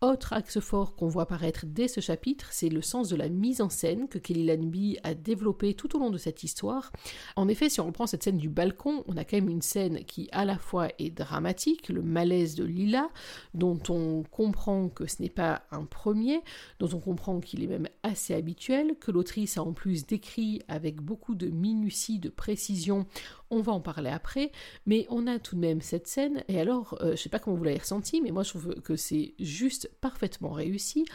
Autre 0.01 0.33
axe 0.33 0.59
fort 0.59 0.95
qu'on 0.95 1.07
voit 1.07 1.23
apparaître 1.23 1.65
dès 1.65 1.87
ce 1.87 2.01
chapitre, 2.01 2.49
c'est 2.51 2.67
le 2.67 2.81
sens 2.81 3.07
de 3.07 3.15
la 3.15 3.29
mise 3.29 3.61
en 3.61 3.69
scène 3.69 4.09
que 4.09 4.19
Kelly 4.19 4.45
Lanby 4.45 4.97
a 5.03 5.13
développé 5.13 5.73
tout 5.73 5.95
au 5.95 5.99
long 5.99 6.09
de 6.09 6.17
cette 6.17 6.43
histoire. 6.43 6.91
En 7.37 7.47
effet, 7.47 7.69
si 7.69 7.79
on 7.79 7.85
reprend 7.85 8.05
cette 8.05 8.23
scène 8.23 8.37
du 8.37 8.49
balcon, 8.49 9.05
on 9.07 9.15
a 9.15 9.23
quand 9.23 9.37
même 9.37 9.49
une 9.49 9.61
scène 9.61 10.03
qui 10.03 10.27
à 10.33 10.43
la 10.43 10.57
fois 10.57 10.89
est 10.99 11.11
dramatique, 11.11 11.87
le 11.87 12.01
malaise 12.01 12.55
de 12.55 12.65
Lila, 12.65 13.09
dont 13.53 13.79
on 13.87 14.23
comprend 14.23 14.89
que 14.89 15.07
ce 15.07 15.21
n'est 15.21 15.29
pas 15.29 15.63
un 15.71 15.85
premier, 15.85 16.41
dont 16.79 16.89
on 16.93 16.99
comprend 16.99 17.39
qu'il 17.39 17.63
est 17.63 17.67
même 17.67 17.87
assez 18.03 18.33
habituel, 18.33 18.95
que 18.99 19.11
l'autrice 19.11 19.57
a 19.57 19.63
en 19.63 19.71
plus 19.71 20.05
décrit 20.05 20.61
avec 20.67 21.01
beaucoup 21.01 21.35
de 21.35 21.47
minutie, 21.47 22.19
de 22.19 22.29
précision 22.29 23.07
on 23.49 23.61
va 23.61 23.73
en 23.73 23.81
parler 23.81 24.09
après, 24.09 24.51
mais 24.85 25.05
on 25.09 25.27
a 25.27 25.39
tout 25.39 25.55
de 25.55 25.61
même 25.61 25.81
cette 25.81 26.07
scène, 26.07 26.43
et 26.47 26.59
alors, 26.59 26.97
euh, 27.01 27.11
je 27.11 27.21
sais 27.21 27.29
pas 27.29 27.39
comment 27.39 27.55
vous 27.55 27.63
l'avez 27.63 27.79
ressenti, 27.79 28.21
mais 28.21 28.31
moi 28.31 28.43
je 28.43 28.49
trouve 28.49 28.75
que 28.81 28.95
c'est 28.95 29.33
juste 29.39 29.89
parfaitement 30.01 30.51
réussi. 30.51 31.05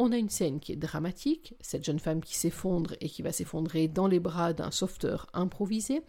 On 0.00 0.12
a 0.12 0.16
une 0.16 0.28
scène 0.28 0.60
qui 0.60 0.70
est 0.70 0.76
dramatique, 0.76 1.54
cette 1.60 1.84
jeune 1.84 1.98
femme 1.98 2.22
qui 2.22 2.36
s'effondre 2.36 2.94
et 3.00 3.08
qui 3.08 3.22
va 3.22 3.32
s'effondrer 3.32 3.88
dans 3.88 4.06
les 4.06 4.20
bras 4.20 4.52
d'un 4.52 4.70
sauveteur 4.70 5.26
improvisé. 5.34 6.02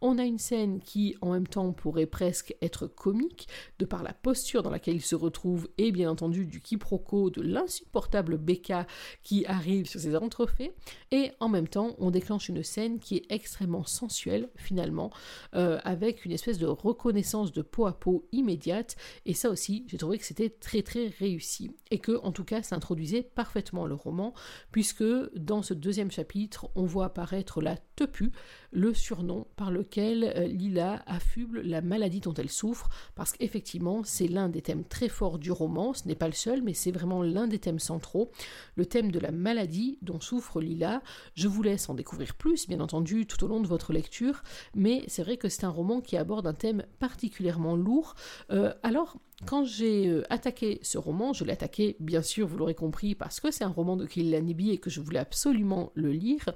On 0.00 0.18
a 0.18 0.24
une 0.24 0.38
scène 0.38 0.80
qui, 0.80 1.14
en 1.20 1.32
même 1.32 1.46
temps, 1.46 1.70
pourrait 1.72 2.06
presque 2.06 2.56
être 2.62 2.86
comique, 2.86 3.46
de 3.78 3.84
par 3.84 4.02
la 4.02 4.14
posture 4.14 4.62
dans 4.62 4.70
laquelle 4.70 4.94
il 4.94 5.02
se 5.02 5.14
retrouve, 5.14 5.68
et 5.76 5.92
bien 5.92 6.10
entendu 6.10 6.46
du 6.46 6.62
quiproquo 6.62 7.28
de 7.28 7.42
l'insupportable 7.42 8.38
Becca 8.38 8.86
qui 9.22 9.44
arrive 9.44 9.86
sur 9.86 10.00
ses 10.00 10.16
entrefaits, 10.16 10.74
et 11.10 11.32
en 11.38 11.50
même 11.50 11.68
temps, 11.68 11.96
on 11.98 12.10
déclenche 12.10 12.48
une 12.48 12.62
scène 12.62 12.98
qui 12.98 13.16
est 13.16 13.26
extrêmement 13.28 13.84
sensuelle, 13.84 14.48
finalement, 14.56 15.10
euh, 15.54 15.78
avec 15.84 16.24
une 16.24 16.32
espèce 16.32 16.56
de 16.56 16.66
reconnaissance 16.66 17.52
de 17.52 17.60
peau 17.60 17.84
à 17.84 17.92
peau 17.92 18.26
immédiate. 18.32 18.96
Et 19.26 19.34
ça 19.34 19.50
aussi, 19.50 19.84
j'ai 19.88 19.98
trouvé 19.98 20.16
que 20.16 20.24
c'était 20.24 20.48
très 20.48 20.80
très 20.80 21.08
réussi. 21.08 21.72
Et 21.90 21.98
que, 21.98 22.18
en 22.22 22.32
tout 22.32 22.44
cas, 22.44 22.62
ça 22.62 22.74
introduisait 22.74 23.22
parfaitement 23.34 23.86
le 23.86 23.94
roman, 23.94 24.34
puisque 24.70 25.04
dans 25.36 25.62
ce 25.62 25.74
deuxième 25.74 26.10
chapitre, 26.10 26.68
on 26.74 26.84
voit 26.84 27.06
apparaître 27.06 27.60
la 27.60 27.76
tepu, 27.96 28.32
le 28.72 28.92
surnom 28.92 29.46
par 29.56 29.70
lequel 29.70 30.24
euh, 30.24 30.46
Lila 30.46 31.02
affuble 31.06 31.60
la 31.62 31.80
maladie 31.80 32.20
dont 32.20 32.34
elle 32.34 32.50
souffre, 32.50 32.88
parce 33.14 33.32
qu'effectivement, 33.32 34.02
c'est 34.04 34.28
l'un 34.28 34.48
des 34.48 34.62
thèmes 34.62 34.84
très 34.84 35.08
forts 35.08 35.38
du 35.38 35.52
roman, 35.52 35.94
ce 35.94 36.08
n'est 36.08 36.14
pas 36.14 36.26
le 36.26 36.32
seul, 36.32 36.62
mais 36.62 36.74
c'est 36.74 36.90
vraiment 36.90 37.22
l'un 37.22 37.46
des 37.46 37.58
thèmes 37.58 37.78
centraux, 37.78 38.30
le 38.76 38.86
thème 38.86 39.10
de 39.10 39.18
la 39.18 39.30
maladie 39.30 39.98
dont 40.02 40.20
souffre 40.20 40.60
Lila. 40.60 41.02
Je 41.34 41.48
vous 41.48 41.62
laisse 41.62 41.88
en 41.88 41.94
découvrir 41.94 42.34
plus, 42.34 42.66
bien 42.68 42.80
entendu, 42.80 43.26
tout 43.26 43.42
au 43.44 43.48
long 43.48 43.60
de 43.60 43.66
votre 43.66 43.92
lecture, 43.92 44.42
mais 44.74 45.04
c'est 45.06 45.22
vrai 45.22 45.36
que 45.36 45.48
c'est 45.48 45.64
un 45.64 45.70
roman 45.70 46.00
qui 46.00 46.16
aborde 46.16 46.46
un 46.46 46.54
thème 46.54 46.84
particulièrement 46.98 47.76
lourd. 47.76 48.14
Euh, 48.50 48.72
alors, 48.82 49.18
quand 49.46 49.64
j'ai 49.64 50.08
euh, 50.08 50.22
attaqué 50.30 50.78
ce 50.82 50.98
roman, 50.98 51.32
je 51.32 51.44
l'ai 51.44 51.52
attaqué, 51.52 51.96
bien 52.00 52.22
sûr, 52.22 52.46
vous 52.46 52.56
l'aurez 52.56 52.74
compris, 52.74 53.14
parce 53.14 53.40
que 53.40 53.50
c'est 53.50 53.64
un 53.64 53.68
roman 53.68 53.96
de 53.96 54.06
Kylian 54.06 54.40
Nibi 54.40 54.70
et 54.70 54.78
que 54.78 54.90
je 54.90 55.00
voulais 55.00 55.18
absolument 55.18 55.92
le 55.94 56.12
lire. 56.12 56.50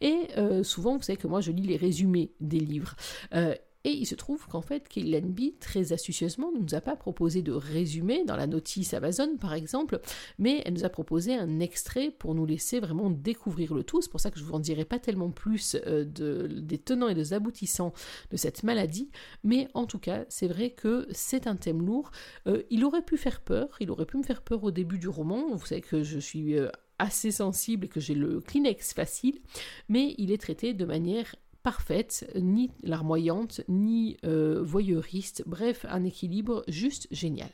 Et 0.00 0.28
euh, 0.38 0.62
souvent, 0.62 0.96
vous 0.96 1.02
savez 1.02 1.16
que 1.16 1.26
moi, 1.26 1.40
je 1.40 1.52
lis 1.52 1.66
les 1.66 1.76
résumés 1.76 2.32
des 2.40 2.60
livres. 2.60 2.94
Euh, 3.34 3.54
et 3.84 3.92
il 3.92 4.06
se 4.06 4.14
trouve 4.14 4.46
qu'en 4.46 4.60
fait, 4.60 4.88
Kélian 4.88 5.22
très 5.58 5.92
astucieusement, 5.92 6.52
ne 6.52 6.58
nous 6.58 6.74
a 6.74 6.80
pas 6.80 6.96
proposé 6.96 7.40
de 7.40 7.52
résumé 7.52 8.24
dans 8.24 8.36
la 8.36 8.46
notice 8.46 8.92
Amazon, 8.92 9.36
par 9.38 9.54
exemple, 9.54 10.00
mais 10.38 10.62
elle 10.64 10.74
nous 10.74 10.84
a 10.84 10.90
proposé 10.90 11.34
un 11.34 11.60
extrait 11.60 12.10
pour 12.10 12.34
nous 12.34 12.44
laisser 12.44 12.80
vraiment 12.80 13.10
découvrir 13.10 13.74
le 13.74 13.82
tout. 13.82 14.02
C'est 14.02 14.10
pour 14.10 14.20
ça 14.20 14.30
que 14.30 14.38
je 14.38 14.44
vous 14.44 14.52
en 14.52 14.60
dirai 14.60 14.84
pas 14.84 14.98
tellement 14.98 15.30
plus 15.30 15.76
euh, 15.86 16.04
de, 16.04 16.46
des 16.46 16.78
tenants 16.78 17.08
et 17.08 17.14
des 17.14 17.32
aboutissants 17.32 17.94
de 18.30 18.36
cette 18.36 18.62
maladie, 18.64 19.10
mais 19.44 19.68
en 19.72 19.86
tout 19.86 19.98
cas, 19.98 20.24
c'est 20.28 20.48
vrai 20.48 20.70
que 20.70 21.06
c'est 21.12 21.46
un 21.46 21.56
thème 21.56 21.84
lourd. 21.84 22.10
Euh, 22.46 22.62
il 22.70 22.84
aurait 22.84 23.02
pu 23.02 23.16
faire 23.16 23.40
peur, 23.40 23.76
il 23.80 23.90
aurait 23.90 24.06
pu 24.06 24.18
me 24.18 24.22
faire 24.22 24.42
peur 24.42 24.62
au 24.62 24.70
début 24.70 24.98
du 24.98 25.08
roman. 25.08 25.54
Vous 25.54 25.66
savez 25.66 25.80
que 25.80 26.02
je 26.02 26.18
suis 26.18 26.58
euh, 26.58 26.68
assez 26.98 27.30
sensible 27.30 27.86
et 27.86 27.88
que 27.88 28.00
j'ai 28.00 28.14
le 28.14 28.40
Kleenex 28.40 28.92
facile, 28.92 29.40
mais 29.88 30.14
il 30.18 30.30
est 30.32 30.40
traité 30.40 30.74
de 30.74 30.84
manière 30.84 31.34
parfaite, 31.62 32.30
ni 32.36 32.70
larmoyante, 32.82 33.60
ni 33.68 34.16
euh, 34.24 34.62
voyeuriste, 34.62 35.42
bref, 35.46 35.86
un 35.88 36.04
équilibre 36.04 36.64
juste 36.68 37.06
génial. 37.10 37.50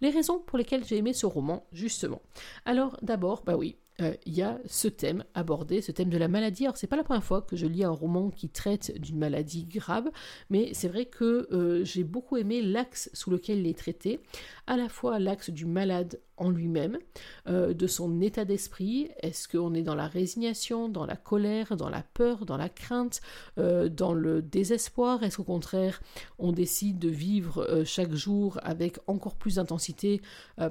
Les 0.00 0.10
raisons 0.10 0.38
pour 0.38 0.58
lesquelles 0.58 0.84
j'ai 0.84 0.96
aimé 0.96 1.12
ce 1.12 1.26
roman, 1.26 1.66
justement. 1.72 2.22
Alors 2.64 2.96
d'abord, 3.02 3.42
bah 3.44 3.56
oui, 3.56 3.76
euh, 4.00 4.14
il 4.24 4.34
y 4.34 4.42
a 4.42 4.58
ce 4.66 4.88
thème 4.88 5.24
abordé, 5.34 5.82
ce 5.82 5.92
thème 5.92 6.08
de 6.08 6.18
la 6.18 6.28
maladie. 6.28 6.64
Alors 6.64 6.76
c'est 6.76 6.86
pas 6.86 6.96
la 6.96 7.04
première 7.04 7.24
fois 7.24 7.42
que 7.42 7.56
je 7.56 7.66
lis 7.66 7.84
un 7.84 7.90
roman 7.90 8.30
qui 8.30 8.48
traite 8.48 8.98
d'une 8.98 9.18
maladie 9.18 9.64
grave, 9.64 10.10
mais 10.48 10.72
c'est 10.72 10.88
vrai 10.88 11.06
que 11.06 11.48
euh, 11.52 11.84
j'ai 11.84 12.04
beaucoup 12.04 12.36
aimé 12.36 12.62
l'axe 12.62 13.10
sous 13.12 13.30
lequel 13.30 13.58
il 13.58 13.66
est 13.66 13.78
traité, 13.78 14.20
à 14.66 14.76
la 14.76 14.88
fois 14.88 15.18
l'axe 15.18 15.50
du 15.50 15.66
malade 15.66 16.20
en 16.40 16.50
lui-même, 16.50 16.98
euh, 17.46 17.74
de 17.74 17.86
son 17.86 18.20
état 18.20 18.44
d'esprit. 18.44 19.10
Est-ce 19.22 19.46
qu'on 19.46 19.74
est 19.74 19.82
dans 19.82 19.94
la 19.94 20.08
résignation, 20.08 20.88
dans 20.88 21.04
la 21.04 21.14
colère, 21.14 21.76
dans 21.76 21.90
la 21.90 22.02
peur, 22.02 22.46
dans 22.46 22.56
la 22.56 22.70
crainte, 22.70 23.20
euh, 23.58 23.88
dans 23.88 24.14
le 24.14 24.40
désespoir? 24.42 25.22
Est-ce 25.22 25.36
qu'au 25.36 25.44
contraire, 25.44 26.00
on 26.38 26.52
décide 26.52 26.98
de 26.98 27.10
vivre 27.10 27.66
euh, 27.68 27.84
chaque 27.84 28.14
jour 28.14 28.58
avec 28.62 28.98
encore 29.06 29.36
plus 29.36 29.56
d'intensité 29.56 30.22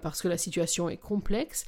parce 0.02 0.22
que 0.22 0.28
la 0.28 0.38
situation 0.38 0.90
est 0.90 0.98
complexe? 0.98 1.66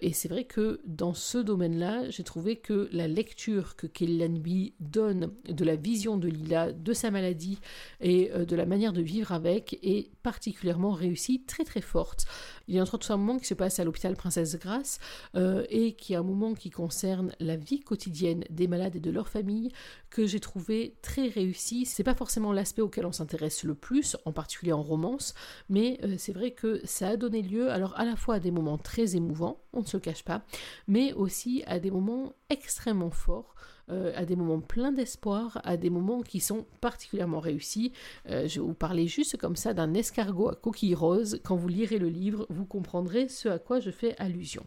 Et 0.00 0.12
c'est 0.12 0.28
vrai 0.28 0.44
que 0.44 0.80
dans 0.86 1.12
ce 1.12 1.36
domaine-là, 1.36 2.08
j'ai 2.08 2.22
trouvé 2.22 2.56
que 2.56 2.88
la 2.92 3.06
lecture 3.06 3.76
que 3.76 3.86
Kelly 3.86 4.74
donne 4.80 5.32
de 5.46 5.64
la 5.64 5.76
vision 5.76 6.16
de 6.16 6.28
Lila, 6.28 6.72
de 6.72 6.92
sa 6.92 7.10
maladie 7.10 7.58
et 8.00 8.30
de 8.30 8.56
la 8.56 8.64
manière 8.64 8.92
de 8.92 9.02
vivre 9.02 9.32
avec 9.32 9.78
est 9.82 10.10
particulièrement 10.22 10.92
réussie, 10.92 11.42
très 11.44 11.64
très 11.64 11.82
forte. 11.82 12.24
Il 12.68 12.74
y 12.74 12.78
a 12.78 12.82
un 12.82 13.16
moment 13.16 13.38
qui 13.42 13.48
se 13.48 13.54
passe 13.54 13.78
à 13.78 13.84
l'hôpital 13.84 14.16
Princesse 14.16 14.58
Grasse 14.58 14.98
euh, 15.34 15.64
et 15.68 15.92
qui 15.92 16.14
est 16.14 16.16
un 16.16 16.22
moment 16.22 16.54
qui 16.54 16.70
concerne 16.70 17.34
la 17.40 17.56
vie 17.56 17.80
quotidienne 17.80 18.44
des 18.48 18.66
malades 18.66 18.96
et 18.96 19.00
de 19.00 19.10
leurs 19.10 19.28
familles 19.28 19.70
que 20.10 20.26
j'ai 20.26 20.40
trouvé 20.40 20.96
très 21.02 21.28
réussi. 21.28 21.84
C'est 21.84 22.04
pas 22.04 22.14
forcément 22.14 22.52
l'aspect 22.52 22.82
auquel 22.82 23.06
on 23.06 23.12
s'intéresse 23.12 23.64
le 23.64 23.74
plus, 23.74 24.16
en 24.24 24.32
particulier 24.32 24.72
en 24.72 24.82
romance, 24.82 25.34
mais 25.68 25.98
euh, 26.04 26.14
c'est 26.18 26.32
vrai 26.32 26.52
que 26.52 26.80
ça 26.84 27.08
a 27.08 27.16
donné 27.16 27.42
lieu 27.42 27.70
alors 27.70 27.98
à 27.98 28.04
la 28.04 28.16
fois 28.16 28.36
à 28.36 28.40
des 28.40 28.50
moments 28.50 28.78
très 28.78 29.16
émouvants, 29.16 29.60
on 29.72 29.80
ne 29.80 29.86
se 29.86 29.96
cache 29.96 30.24
pas, 30.24 30.42
mais 30.88 31.12
aussi 31.12 31.62
à 31.66 31.78
des 31.78 31.90
moments 31.90 32.34
extrêmement 32.48 33.10
forts 33.10 33.54
euh, 33.90 34.12
à 34.14 34.24
des 34.24 34.36
moments 34.36 34.60
pleins 34.60 34.92
d'espoir, 34.92 35.60
à 35.64 35.76
des 35.76 35.90
moments 35.90 36.22
qui 36.22 36.38
sont 36.38 36.66
particulièrement 36.80 37.40
réussis. 37.40 37.92
Euh, 38.28 38.46
je 38.46 38.60
vais 38.60 38.66
vous 38.66 38.74
parler 38.74 39.08
juste 39.08 39.36
comme 39.36 39.56
ça 39.56 39.74
d'un 39.74 39.92
escargot 39.94 40.50
à 40.50 40.54
coquille 40.54 40.94
rose. 40.94 41.40
Quand 41.42 41.56
vous 41.56 41.66
lirez 41.66 41.98
le 41.98 42.08
livre, 42.08 42.46
vous 42.48 42.64
comprendrez 42.64 43.28
ce 43.28 43.48
à 43.48 43.58
quoi 43.58 43.80
je 43.80 43.90
fais 43.90 44.14
allusion. 44.18 44.64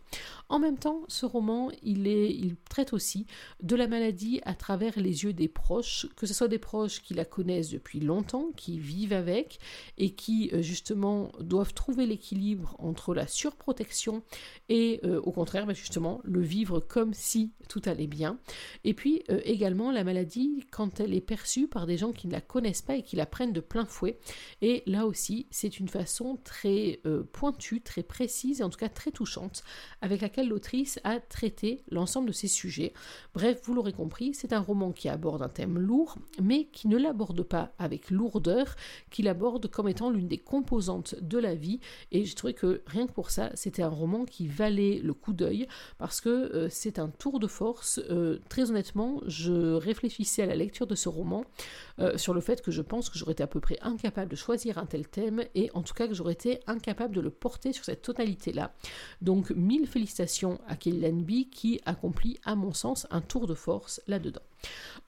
En 0.50 0.60
même 0.60 0.78
temps, 0.78 1.04
ce 1.08 1.26
roman, 1.26 1.72
il, 1.82 2.08
est, 2.08 2.30
il 2.30 2.58
traite 2.70 2.92
aussi 2.92 3.26
de 3.64 3.78
la 3.78 3.88
maladie 3.88 4.42
à 4.44 4.54
travers 4.54 5.00
les 5.00 5.24
yeux 5.24 5.34
des 5.34 5.48
proches, 5.48 6.08
que 6.18 6.26
ce 6.26 6.34
soit 6.34 6.50
des 6.50 6.60
proches 6.60 7.02
qui 7.02 7.14
la 7.14 7.26
connaissent 7.26 7.70
depuis 7.70 8.02
longtemps, 8.02 8.50
qui 8.58 8.80
vivent 8.80 9.14
avec 9.14 9.60
et 9.98 10.10
qui 10.10 10.50
euh, 10.52 10.62
justement 10.62 11.32
doivent 11.40 11.74
trouver 11.74 12.06
l'équilibre 12.06 12.76
entre 12.80 13.14
la 13.14 13.28
surprotection 13.28 14.24
et 14.68 15.02
au 15.06 15.32
contraire, 15.32 15.66
bah, 15.66 15.74
justement, 15.74 16.20
le 16.24 16.42
vivre 16.42 16.80
comme 16.80 17.14
si 17.14 17.52
tout 17.70 17.82
allait 17.86 18.08
bien. 18.08 18.40
Et 18.84 18.94
puis 18.94 19.05
euh, 19.30 19.40
également 19.44 19.92
la 19.92 20.04
maladie 20.04 20.66
quand 20.72 21.00
elle 21.00 21.14
est 21.14 21.22
perçue 21.22 21.68
par 21.68 21.86
des 21.86 21.98
gens 21.98 22.12
qui 22.12 22.28
ne 22.28 22.32
la 22.32 22.42
connaissent 22.42 22.82
pas 22.82 22.96
et 22.96 23.04
qui 23.04 23.16
la 23.16 23.26
prennent 23.26 23.54
de 23.54 23.60
plein 23.60 23.86
fouet. 23.86 24.18
Et 24.62 24.84
là 24.86 25.06
aussi, 25.06 25.48
c'est 25.52 25.80
une 25.80 25.88
façon 25.88 26.40
très 26.44 27.00
euh, 27.06 27.24
pointue, 27.32 27.82
très 27.82 28.04
précise 28.04 28.62
et 28.62 28.64
en 28.64 28.70
tout 28.70 28.80
cas 28.80 28.90
très 28.90 29.12
touchante 29.12 29.64
avec 30.02 30.22
laquelle 30.22 30.48
l'autrice 30.48 31.00
a 31.04 31.20
traité 31.20 31.84
l'ensemble 31.90 32.28
de 32.28 32.34
ces 32.34 32.48
sujets. 32.48 32.94
Bref, 33.34 33.60
vous 33.64 33.74
l'aurez 33.74 33.94
compris, 33.94 34.34
c'est 34.34 34.54
un 34.54 34.60
roman 34.60 34.92
qui 34.92 35.08
aborde 35.08 35.42
un 35.42 35.50
thème 35.50 35.78
lourd, 35.78 36.18
mais 36.42 36.66
qui 36.66 36.88
ne 36.88 36.98
l'aborde 36.98 37.44
pas 37.44 37.74
avec 37.78 38.10
lourdeur, 38.10 38.76
qui 39.12 39.22
l'aborde 39.22 39.68
comme 39.68 39.88
étant 39.88 40.10
l'une 40.10 40.28
des 40.28 40.38
composantes 40.38 41.16
de 41.22 41.38
la 41.38 41.56
vie. 41.56 41.80
Et 42.12 42.26
j'ai 42.26 42.36
trouvé 42.36 42.54
que 42.54 42.82
rien 42.88 43.08
que 43.08 43.14
pour 43.14 43.30
ça, 43.30 43.52
c'était 43.54 43.84
un 43.84 43.90
roman 43.90 44.26
qui 44.26 44.48
valait 44.48 45.00
le 45.04 45.14
coup 45.14 45.34
d'œil 45.34 45.68
parce 45.98 46.22
que 46.22 46.30
euh, 46.30 46.68
c'est 46.70 47.00
un 47.00 47.10
tour 47.10 47.40
de 47.40 47.48
force, 47.48 48.02
très 48.50 48.70
honnêtement 48.72 48.95
je 49.26 49.74
réfléchissais 49.74 50.44
à 50.44 50.46
la 50.46 50.56
lecture 50.56 50.88
de 50.88 50.96
ce 50.96 51.10
roman 51.10 51.46
euh, 52.00 52.18
sur 52.18 52.34
le 52.34 52.42
fait 52.42 52.62
que 52.62 52.72
je 52.72 52.82
pense 52.82 53.10
que 53.10 53.18
j'aurais 53.18 53.34
été 53.34 53.44
à 53.44 53.48
peu 53.48 53.60
près 53.60 53.78
incapable 53.82 54.32
de 54.32 54.36
choisir 54.36 54.78
un 54.78 54.86
tel 54.86 55.08
thème 55.08 55.44
et 55.54 55.70
en 55.74 55.82
tout 55.82 55.94
cas 55.94 56.08
que 56.08 56.14
j'aurais 56.14 56.34
été 56.34 56.60
incapable 56.68 57.14
de 57.14 57.22
le 57.22 57.30
porter 57.30 57.74
sur 57.74 57.86
cette 57.86 58.02
totalité-là. 58.02 58.74
Donc 59.22 59.52
mille 59.52 59.88
félicitations 59.88 60.60
à 60.68 60.76
Kelly 60.76 61.50
qui 61.50 61.82
accomplit 61.86 62.40
à 62.44 62.56
mon 62.56 62.74
sens 62.74 63.08
un 63.12 63.22
tour 63.22 63.48
de 63.48 63.54
force 63.54 64.02
là-dedans. 64.08 64.42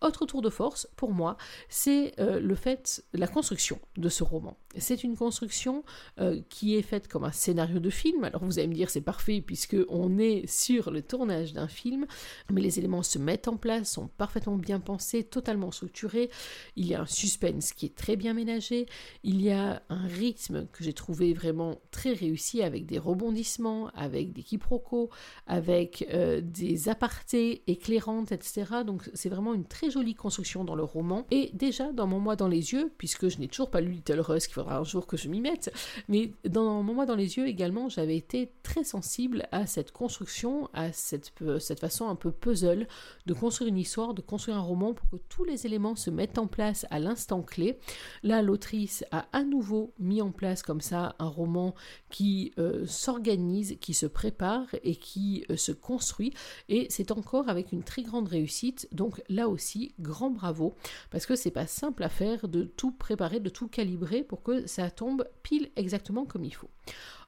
Autre 0.01 0.25
tour 0.27 0.41
de 0.41 0.49
force, 0.49 0.87
pour 0.95 1.11
moi, 1.11 1.37
c'est 1.69 2.13
euh, 2.19 2.39
le 2.39 2.53
fait, 2.53 3.03
la 3.13 3.27
construction 3.27 3.79
de 3.97 4.09
ce 4.09 4.23
roman. 4.23 4.57
C'est 4.77 5.03
une 5.03 5.17
construction 5.17 5.83
euh, 6.19 6.39
qui 6.49 6.75
est 6.75 6.83
faite 6.83 7.07
comme 7.07 7.23
un 7.23 7.31
scénario 7.31 7.79
de 7.79 7.89
film. 7.89 8.23
Alors 8.23 8.45
vous 8.45 8.59
allez 8.59 8.67
me 8.67 8.75
dire 8.75 8.91
c'est 8.91 9.01
parfait 9.01 9.41
puisque 9.41 9.77
on 9.89 10.19
est 10.19 10.45
sur 10.47 10.91
le 10.91 11.01
tournage 11.01 11.53
d'un 11.53 11.67
film, 11.67 12.05
mais 12.51 12.61
les 12.61 12.77
éléments 12.77 13.01
se 13.01 13.17
mettent 13.17 13.47
en 13.47 13.57
place, 13.57 13.93
sont 13.93 14.07
parfaitement 14.07 14.57
bien 14.57 14.79
pensés, 14.79 15.23
totalement 15.23 15.71
structurés. 15.71 16.29
Il 16.75 16.85
y 16.85 16.93
a 16.93 17.01
un 17.01 17.05
suspense 17.07 17.73
qui 17.73 17.87
est 17.87 17.95
très 17.95 18.15
bien 18.15 18.33
ménagé. 18.33 18.85
Il 19.23 19.41
y 19.41 19.49
a 19.49 19.81
un 19.89 20.07
rythme 20.07 20.67
que 20.67 20.83
j'ai 20.83 20.93
trouvé 20.93 21.33
vraiment 21.33 21.81
très 21.89 22.13
réussi 22.13 22.61
avec 22.61 22.85
des 22.85 22.99
rebondissements, 22.99 23.89
avec 23.95 24.31
des 24.31 24.43
quiproquos, 24.43 25.09
avec 25.47 26.07
euh, 26.13 26.41
des 26.41 26.89
apartés 26.89 27.63
éclairantes, 27.67 28.31
etc. 28.31 28.83
Donc 28.85 29.09
c'est 29.13 29.29
vraiment 29.29 29.46
une 29.53 29.65
très 29.65 29.89
jolie 29.89 30.15
construction 30.15 30.63
dans 30.63 30.75
le 30.75 30.83
roman. 30.83 31.25
Et 31.31 31.51
déjà, 31.53 31.91
dans 31.91 32.07
Mon 32.07 32.19
Moi 32.19 32.35
dans 32.35 32.47
les 32.47 32.73
yeux, 32.73 32.91
puisque 32.97 33.27
je 33.27 33.39
n'ai 33.39 33.47
toujours 33.47 33.69
pas 33.69 33.81
lu 33.81 33.91
Little 33.91 34.19
Rusk, 34.19 34.51
il 34.51 34.53
faudra 34.53 34.77
un 34.77 34.83
jour 34.83 35.07
que 35.07 35.17
je 35.17 35.29
m'y 35.29 35.41
mette, 35.41 35.73
mais 36.07 36.31
dans 36.45 36.83
Mon 36.83 36.93
Moi 36.93 37.05
dans 37.05 37.15
les 37.15 37.37
yeux 37.37 37.47
également, 37.47 37.89
j'avais 37.89 38.17
été 38.17 38.51
très 38.63 38.83
sensible 38.83 39.47
à 39.51 39.65
cette 39.65 39.91
construction, 39.91 40.69
à 40.73 40.91
cette, 40.91 41.31
cette 41.59 41.79
façon 41.79 42.07
un 42.07 42.15
peu 42.15 42.31
puzzle 42.31 42.87
de 43.25 43.33
construire 43.33 43.69
une 43.69 43.77
histoire, 43.77 44.13
de 44.13 44.21
construire 44.21 44.57
un 44.57 44.61
roman 44.61 44.93
pour 44.93 45.09
que 45.09 45.17
tous 45.29 45.43
les 45.43 45.65
éléments 45.65 45.95
se 45.95 46.09
mettent 46.09 46.37
en 46.37 46.47
place 46.47 46.85
à 46.89 46.99
l'instant 46.99 47.41
clé. 47.41 47.79
Là, 48.23 48.41
l'autrice 48.41 49.05
a 49.11 49.27
à 49.33 49.43
nouveau 49.43 49.93
mis 49.99 50.21
en 50.21 50.31
place 50.31 50.61
comme 50.61 50.81
ça 50.81 51.15
un 51.19 51.27
roman 51.27 51.73
qui 52.09 52.53
euh, 52.57 52.85
s'organise, 52.85 53.77
qui 53.81 53.93
se 53.93 54.05
prépare 54.05 54.67
et 54.83 54.95
qui 54.95 55.45
euh, 55.49 55.57
se 55.57 55.71
construit. 55.71 56.33
Et 56.69 56.87
c'est 56.89 57.11
encore 57.11 57.49
avec 57.49 57.71
une 57.71 57.83
très 57.83 58.03
grande 58.03 58.27
réussite. 58.27 58.87
Donc 58.91 59.21
là 59.29 59.49
aussi, 59.49 59.93
grand 59.99 60.29
bravo, 60.29 60.75
parce 61.11 61.25
que 61.25 61.35
c'est 61.35 61.51
pas 61.51 61.67
simple 61.67 62.03
à 62.03 62.09
faire 62.09 62.47
de 62.47 62.63
tout 62.63 62.91
préparer, 62.91 63.39
de 63.39 63.49
tout 63.49 63.67
calibrer 63.67 64.23
pour 64.23 64.43
que 64.43 64.67
ça 64.67 64.89
tombe 64.89 65.25
pile 65.43 65.69
exactement 65.75 66.25
comme 66.25 66.45
il 66.45 66.53
faut. 66.53 66.69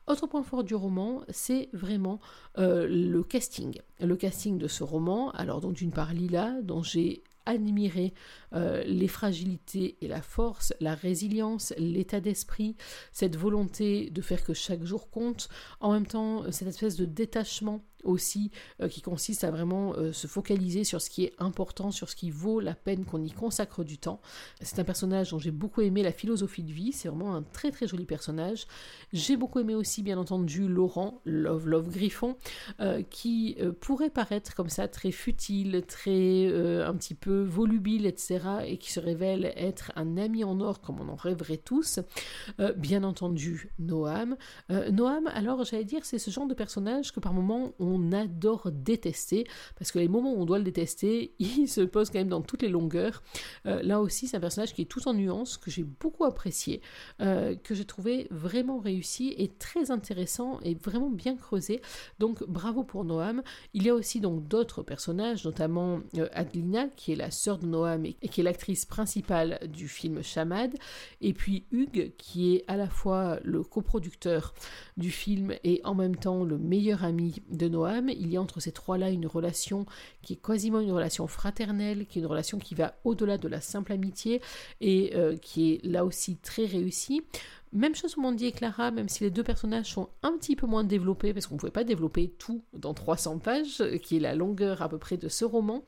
Autre 0.07 0.25
point 0.25 0.41
fort 0.41 0.63
du 0.63 0.73
roman, 0.73 1.21
c'est 1.29 1.69
vraiment 1.71 2.19
euh, 2.57 2.87
le 2.87 3.21
casting. 3.21 3.79
Le 3.99 4.15
casting 4.15 4.57
de 4.57 4.67
ce 4.67 4.83
roman, 4.83 5.29
alors 5.31 5.61
donc 5.61 5.73
d'une 5.73 5.91
part 5.91 6.13
Lila, 6.13 6.61
dont 6.63 6.81
j'ai 6.81 7.21
admiré 7.45 8.13
euh, 8.53 8.83
les 8.85 9.07
fragilités 9.07 9.97
et 10.01 10.07
la 10.07 10.21
force, 10.21 10.73
la 10.79 10.95
résilience, 10.95 11.73
l'état 11.77 12.19
d'esprit, 12.19 12.75
cette 13.11 13.35
volonté 13.35 14.09
de 14.09 14.21
faire 14.21 14.43
que 14.43 14.53
chaque 14.53 14.83
jour 14.83 15.09
compte, 15.09 15.49
en 15.79 15.93
même 15.93 16.07
temps 16.07 16.51
cette 16.51 16.67
espèce 16.67 16.95
de 16.95 17.05
détachement 17.05 17.83
aussi 18.03 18.51
euh, 18.81 18.87
qui 18.87 19.01
consiste 19.01 19.43
à 19.43 19.51
vraiment 19.51 19.93
euh, 19.95 20.13
se 20.13 20.27
focaliser 20.27 20.83
sur 20.83 21.01
ce 21.01 21.09
qui 21.09 21.25
est 21.25 21.33
important, 21.39 21.91
sur 21.91 22.09
ce 22.09 22.15
qui 22.15 22.31
vaut 22.31 22.59
la 22.59 22.73
peine 22.73 23.05
qu'on 23.05 23.23
y 23.23 23.31
consacre 23.31 23.83
du 23.83 23.97
temps. 23.97 24.21
C'est 24.61 24.79
un 24.79 24.83
personnage 24.83 25.31
dont 25.31 25.39
j'ai 25.39 25.51
beaucoup 25.51 25.81
aimé 25.81 26.03
la 26.03 26.11
philosophie 26.11 26.63
de 26.63 26.71
vie, 26.71 26.91
c'est 26.91 27.09
vraiment 27.09 27.35
un 27.35 27.43
très 27.43 27.71
très 27.71 27.87
joli 27.87 28.05
personnage. 28.05 28.67
J'ai 29.13 29.37
beaucoup 29.37 29.59
aimé 29.59 29.75
aussi 29.75 30.03
bien 30.03 30.17
entendu 30.17 30.67
Laurent, 30.67 31.21
Love 31.25 31.67
Love 31.67 31.89
Griffon, 31.89 32.37
euh, 32.79 33.01
qui 33.03 33.57
pourrait 33.81 34.09
paraître 34.09 34.55
comme 34.55 34.69
ça 34.69 34.87
très 34.87 35.11
futile, 35.11 35.83
très 35.87 36.47
un 36.49 36.93
petit 36.95 37.15
peu 37.15 37.43
volubile, 37.43 38.05
etc. 38.05 38.38
et 38.65 38.77
qui 38.77 38.91
se 38.91 38.99
révèle 38.99 39.53
être 39.55 39.91
un 39.95 40.17
ami 40.17 40.43
en 40.43 40.59
or 40.61 40.81
comme 40.81 40.99
on 40.99 41.09
en 41.09 41.15
rêverait 41.15 41.57
tous. 41.57 41.99
bien 42.77 43.03
entendu 43.03 43.71
Noam. 43.79 44.35
Noam, 44.69 45.27
alors 45.27 45.63
j'allais 45.63 45.83
dire, 45.83 46.05
c'est 46.05 46.19
ce 46.19 46.31
genre 46.31 46.47
de 46.47 46.53
personnage 46.53 47.11
que 47.11 47.19
par 47.19 47.33
moments 47.33 47.73
on 47.79 48.11
adore 48.11 48.71
détester, 48.71 49.45
parce 49.77 49.91
que 49.91 49.99
les 49.99 50.07
moments 50.07 50.33
où 50.33 50.41
on 50.41 50.45
doit 50.45 50.57
le 50.57 50.63
détester, 50.63 51.33
il 51.39 51.67
se 51.67 51.81
pose 51.81 52.09
quand 52.09 52.19
même 52.19 52.29
dans 52.29 52.41
toutes 52.41 52.61
les 52.61 52.69
longueurs. 52.69 53.21
Euh, 53.65 53.81
là 53.83 54.01
aussi, 54.01 54.27
c'est 54.27 54.37
un 54.37 54.39
personnage 54.39 54.73
qui 54.73 54.81
est 54.81 54.85
tout 54.85 55.07
en 55.07 55.13
nuances, 55.13 55.57
que 55.57 55.71
j'ai 55.71 55.83
beaucoup 55.83 56.25
apprécié, 56.25 56.81
euh, 57.21 57.55
que 57.55 57.75
j'ai 57.75 57.85
trouvé 57.85 58.27
vraiment 58.31 58.79
réussi 58.79 59.33
et 59.37 59.49
très 59.49 59.91
intéressant 59.91 60.59
et 60.63 60.75
vraiment 60.75 61.09
bien 61.09 61.35
creusé. 61.35 61.81
Donc 62.19 62.43
bravo 62.47 62.83
pour 62.83 63.05
Noam. 63.05 63.41
Il 63.73 63.83
y 63.83 63.89
a 63.89 63.95
aussi 63.95 64.19
donc 64.19 64.47
d'autres 64.47 64.83
personnages, 64.83 65.45
notamment 65.45 65.99
euh, 66.17 66.27
Adelina, 66.33 66.87
qui 66.95 67.11
est 67.11 67.15
la 67.15 67.31
sœur 67.31 67.57
de 67.57 67.65
Noam 67.65 68.05
et, 68.05 68.15
qui 68.29 68.41
est 68.41 68.43
l'actrice 68.43 68.85
principale 68.85 69.59
du 69.67 69.87
film 69.87 70.23
Chamad, 70.23 70.73
et 71.21 71.33
puis 71.33 71.65
Hugues, 71.71 72.11
qui 72.17 72.55
est 72.55 72.65
à 72.67 72.77
la 72.77 72.87
fois 72.87 73.39
le 73.43 73.63
coproducteur 73.63 74.53
du 74.97 75.11
film 75.11 75.53
et 75.63 75.81
en 75.83 75.95
même 75.95 76.15
temps 76.15 76.43
le 76.43 76.57
meilleur 76.57 77.03
ami 77.03 77.41
de 77.49 77.67
Noam 77.67 78.09
il 78.09 78.31
y 78.31 78.37
a 78.37 78.41
entre 78.41 78.59
ces 78.59 78.71
trois-là 78.71 79.09
une 79.09 79.27
relation 79.27 79.85
qui 80.21 80.33
est 80.33 80.41
quasiment 80.41 80.79
une 80.79 80.91
relation 80.91 81.27
fraternelle, 81.27 82.05
qui 82.05 82.19
est 82.19 82.21
une 82.21 82.27
relation 82.27 82.59
qui 82.59 82.75
va 82.75 82.95
au-delà 83.03 83.37
de 83.37 83.47
la 83.47 83.61
simple 83.61 83.93
amitié 83.93 84.41
et 84.81 85.11
euh, 85.15 85.37
qui 85.37 85.73
est 85.73 85.85
là 85.85 86.05
aussi 86.05 86.37
très 86.37 86.65
réussie. 86.65 87.21
Même 87.71 87.95
chose 87.95 88.13
pour 88.13 88.23
Mandy 88.23 88.47
et 88.47 88.51
Clara, 88.51 88.91
même 88.91 89.09
si 89.09 89.23
les 89.23 89.29
deux 89.29 89.43
personnages 89.43 89.93
sont 89.93 90.09
un 90.23 90.31
petit 90.37 90.55
peu 90.55 90.65
moins 90.65 90.83
développés, 90.83 91.33
parce 91.33 91.45
qu'on 91.45 91.55
ne 91.55 91.59
pouvait 91.59 91.71
pas 91.71 91.83
développer 91.83 92.29
tout 92.37 92.63
dans 92.73 92.93
300 92.93 93.39
pages, 93.39 93.83
qui 94.01 94.17
est 94.17 94.19
la 94.19 94.35
longueur 94.35 94.81
à 94.81 94.89
peu 94.89 94.97
près 94.97 95.17
de 95.17 95.27
ce 95.27 95.45
roman. 95.45 95.83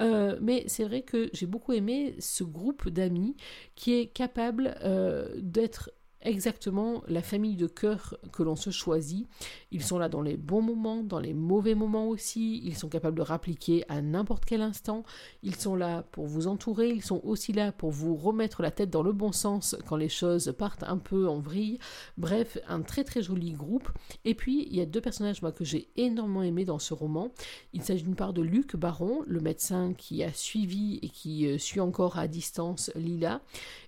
Euh, 0.00 0.38
mais 0.40 0.64
c'est 0.66 0.84
vrai 0.84 1.02
que 1.02 1.30
j'ai 1.32 1.46
beaucoup 1.46 1.72
aimé 1.72 2.16
ce 2.18 2.44
groupe 2.44 2.88
d'amis 2.88 3.36
qui 3.74 3.94
est 3.94 4.06
capable 4.06 4.74
euh, 4.82 5.28
d'être 5.38 5.90
exactement 6.24 7.02
la 7.08 7.22
famille 7.22 7.56
de 7.56 7.66
cœur 7.66 8.16
que 8.32 8.42
l'on 8.42 8.56
se 8.56 8.70
choisit. 8.70 9.26
Ils 9.72 9.82
sont 9.82 9.98
là 9.98 10.10
dans 10.10 10.20
les 10.20 10.36
bons 10.36 10.60
moments, 10.60 11.02
dans 11.02 11.18
les 11.18 11.32
mauvais 11.32 11.74
moments 11.74 12.06
aussi. 12.08 12.60
Ils 12.62 12.76
sont 12.76 12.90
capables 12.90 13.16
de 13.16 13.22
rappliquer 13.22 13.84
à 13.88 14.02
n'importe 14.02 14.44
quel 14.44 14.60
instant. 14.60 15.02
Ils 15.42 15.56
sont 15.56 15.74
là 15.74 16.04
pour 16.12 16.26
vous 16.26 16.46
entourer. 16.46 16.90
Ils 16.90 17.02
sont 17.02 17.22
aussi 17.24 17.54
là 17.54 17.72
pour 17.72 17.90
vous 17.90 18.14
remettre 18.14 18.60
la 18.60 18.70
tête 18.70 18.90
dans 18.90 19.02
le 19.02 19.12
bon 19.12 19.32
sens 19.32 19.74
quand 19.86 19.96
les 19.96 20.10
choses 20.10 20.54
partent 20.58 20.82
un 20.82 20.98
peu 20.98 21.26
en 21.26 21.38
vrille. 21.38 21.78
Bref, 22.18 22.58
un 22.68 22.82
très 22.82 23.02
très 23.02 23.22
joli 23.22 23.52
groupe. 23.52 23.88
Et 24.26 24.34
puis, 24.34 24.68
il 24.70 24.76
y 24.76 24.82
a 24.82 24.86
deux 24.86 25.00
personnages 25.00 25.40
moi, 25.40 25.52
que 25.52 25.64
j'ai 25.64 25.88
énormément 25.96 26.42
aimés 26.42 26.66
dans 26.66 26.78
ce 26.78 26.92
roman. 26.92 27.32
Il 27.72 27.82
s'agit 27.82 28.02
d'une 28.02 28.14
part 28.14 28.34
de 28.34 28.42
Luc 28.42 28.76
Baron, 28.76 29.22
le 29.26 29.40
médecin 29.40 29.94
qui 29.94 30.22
a 30.22 30.32
suivi 30.34 30.98
et 31.00 31.08
qui 31.08 31.46
euh, 31.46 31.56
suit 31.56 31.80
encore 31.80 32.18
à 32.18 32.28
distance 32.28 32.90
Lila. 32.94 33.40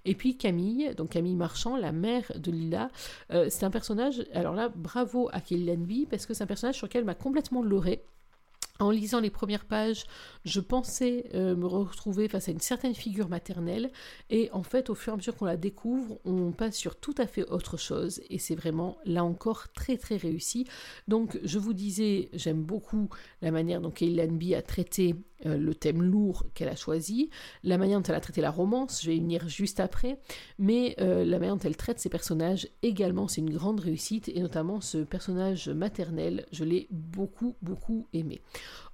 Et 0.07 0.15
puis 0.15 0.39
Camille, 0.39 0.95
donc 0.97 1.11
Camille 1.11 1.37
Marchand, 1.37 1.77
la 1.77 1.93
mère 1.93 2.33
de 2.35 2.51
Lila. 2.51 2.91
Euh, 3.33 3.49
c'est 3.51 3.67
un 3.67 3.71
personnage, 3.71 4.25
alors 4.33 4.55
là, 4.55 4.71
bravo 4.75 5.29
à 5.33 5.41
Kelly 5.41 5.74
Parce 6.11 6.27
que 6.27 6.35
c'est 6.35 6.45
un 6.45 6.47
personnage 6.47 6.77
sur 6.77 6.87
lequel 6.87 7.05
m'a 7.05 7.15
complètement 7.15 7.63
leurré. 7.63 8.05
En 8.81 8.91
lisant 8.91 9.21
les 9.21 9.31
premières 9.31 9.67
pages, 9.67 10.05
je 10.45 10.59
pensais 10.59 11.27
euh, 11.35 11.55
me 11.55 11.65
retrouver 11.65 12.29
face 12.29 12.49
à 12.49 12.51
une 12.51 12.59
certaine 12.59 12.95
figure 12.95 13.29
maternelle, 13.29 13.93
et 14.31 14.51
en 14.53 14.65
fait, 14.65 14.91
au 14.91 14.97
fur 14.97 15.13
et 15.13 15.15
à 15.15 15.17
mesure 15.17 15.37
qu'on 15.37 15.45
la 15.45 15.57
découvre, 15.57 16.19
on 16.25 16.51
passe 16.51 16.75
sur 16.75 16.97
tout 16.97 17.15
à 17.19 17.29
fait 17.29 17.49
autre 17.49 17.77
chose, 17.77 18.21
et 18.31 18.41
c'est 18.41 18.57
vraiment, 18.57 18.99
là 19.05 19.23
encore, 19.23 19.73
très 19.75 19.97
très 19.97 20.17
réussi. 20.17 20.67
Donc, 21.07 21.39
je 21.45 21.61
vous 21.61 21.73
disais, 21.73 22.31
j'aime 22.33 22.65
beaucoup 22.65 23.09
la 23.43 23.53
manière 23.53 23.81
dont 23.81 23.93
Kelly 23.93 24.17
Lanby 24.17 24.57
a 24.57 24.63
traité 24.63 25.15
euh, 25.47 25.57
le 25.57 25.75
thème 25.75 26.03
lourd 26.03 26.47
qu'elle 26.55 26.69
a 26.69 26.77
choisi, 26.77 27.31
la 27.63 27.79
manière 27.79 28.01
dont 28.01 28.07
elle 28.09 28.15
a 28.15 28.21
traité 28.21 28.41
la 28.41 28.51
romance, 28.51 29.03
je 29.03 29.09
vais 29.09 29.17
y 29.17 29.21
venir 29.21 29.49
juste 29.49 29.81
après, 29.81 30.19
mais 30.59 30.95
euh, 31.01 31.25
la 31.25 31.39
manière 31.39 31.57
dont 31.57 31.63
elle 31.65 31.77
traite 31.77 32.01
ses 32.01 32.09
personnages 32.09 32.69
également, 32.83 33.29
c'est 33.29 33.41
une 33.41 33.53
grande 33.53 33.81
réussite, 33.81 34.29
et 34.29 34.41
notamment 34.41 34.81
ce 34.81 34.99
personnage 34.99 35.69
maternel, 35.69 36.47
je 36.53 36.65
l'ai 36.65 36.89
beaucoup, 36.91 37.57
beaucoup 37.63 38.07
aimé. 38.13 38.41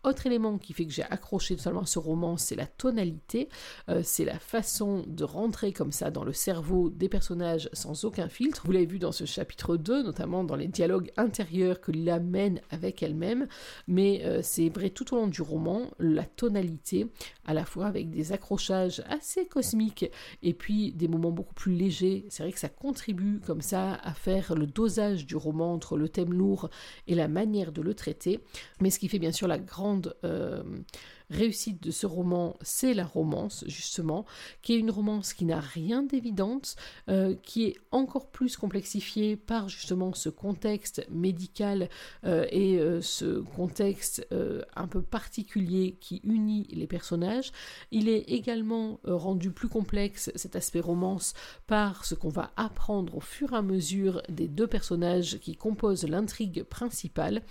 Autre 0.03 0.27
élément 0.27 0.57
qui 0.57 0.73
fait 0.73 0.87
que 0.87 0.93
j'ai 0.93 1.03
accroché 1.03 1.57
totalement 1.57 1.83
à 1.83 1.87
ce 1.87 1.99
roman, 1.99 2.39
c'est 2.39 2.57
la 2.57 2.65
tonalité, 2.65 3.51
euh, 3.91 4.01
c'est 4.03 4.25
la 4.25 4.39
façon 4.39 5.05
de 5.07 5.25
rentrer 5.25 5.75
comme 5.75 5.93
ça 5.93 6.11
dans 6.11 6.25
le 6.25 6.33
cerveau 6.33 6.89
des 6.89 7.11
personnages 7.11 7.69
sans 7.75 8.07
aucun 8.07 8.31
filtre. 8.31 8.63
Vous 8.65 8.73
l'avez 8.73 8.87
vu 8.87 8.99
dans 8.99 9.13
ce 9.13 9.27
chapitre 9.27 9.77
2, 9.77 10.03
notamment 10.03 10.43
dans 10.43 10.57
les 10.57 10.69
dialogues 10.69 11.13
intérieurs 11.19 11.83
que 11.83 11.93
Lila 11.93 12.19
mène 12.19 12.63
avec 12.71 13.03
elle-même, 13.03 13.47
mais 13.89 14.23
euh, 14.25 14.41
c'est 14.43 14.71
vrai 14.71 14.89
tout 14.89 15.15
au 15.15 15.19
long 15.19 15.27
du 15.27 15.43
roman, 15.43 15.83
la 15.99 16.25
tonalité, 16.25 17.07
à 17.45 17.53
la 17.53 17.67
fois 17.67 17.85
avec 17.85 18.09
des 18.09 18.33
accrochages 18.33 19.03
assez 19.07 19.45
cosmiques 19.45 20.11
et 20.43 20.55
puis 20.55 20.93
des 20.93 21.09
moments 21.09 21.31
beaucoup 21.31 21.55
plus 21.55 21.75
légers. 21.75 22.25
C'est 22.31 22.43
vrai 22.43 22.53
que 22.53 22.59
ça 22.59 22.71
contribue 22.71 23.41
comme 23.47 23.61
ça 23.61 23.99
à 24.03 24.15
faire 24.15 24.55
le 24.55 24.67
dosage 24.67 25.27
du 25.27 25.37
roman 25.37 25.75
entre 25.75 25.99
le 25.99 26.09
thème 26.09 26.33
lourd 26.33 26.71
et 27.07 27.15
la 27.15 27.29
manière 27.29 27.71
de 27.71 27.83
le 27.83 27.93
traiter, 27.93 28.41
mais 28.81 28.89
ce 28.89 28.99
qui 28.99 29.09
fait 29.09 29.19
bien 29.19 29.33
sûr 29.33 29.47
la 29.47 29.59
grande 29.59 29.90
euh, 30.25 30.63
réussite 31.31 31.83
de 31.83 31.91
ce 31.91 32.07
roman, 32.07 32.57
c'est 32.61 32.95
la 32.95 33.07
romance, 33.07 33.65
justement, 33.67 34.27
qui 34.63 34.75
est 34.75 34.79
une 34.79 34.91
romance 34.91 35.33
qui 35.33 35.45
n'a 35.45 35.61
rien 35.61 36.03
d'évidente, 36.03 36.77
euh, 37.09 37.35
qui 37.43 37.65
est 37.65 37.77
encore 37.93 38.31
plus 38.31 38.57
complexifiée 38.57 39.37
par 39.37 39.69
justement 39.69 40.13
ce 40.13 40.29
contexte 40.29 41.07
médical 41.11 41.89
euh, 42.25 42.47
et 42.51 42.79
euh, 42.79 43.01
ce 43.01 43.41
contexte 43.41 44.27
un 44.77 44.87
peu 44.87 45.03
particulier 45.03 45.97
qui 46.01 46.21
unit 46.25 46.67
les 46.71 46.87
personnages. 46.87 47.53
Il 47.91 48.09
est 48.09 48.23
également 48.31 49.01
rendu 49.05 49.51
plus 49.51 49.69
complexe, 49.69 50.31
cet 50.35 50.57
aspect 50.57 50.81
romance, 50.81 51.35
par 51.67 52.05
ce 52.05 52.15
qu'on 52.15 52.29
va 52.29 52.51
apprendre 52.57 53.17
au 53.17 53.21
fur 53.21 53.53
et 53.53 53.57
à 53.57 53.63
mesure 53.63 54.23
des 54.29 54.49
deux 54.49 54.67
personnages 54.67 55.39
qui 55.39 55.57
composent 55.57 56.07
l'intrigue 56.07 56.65
principale. 56.65 57.43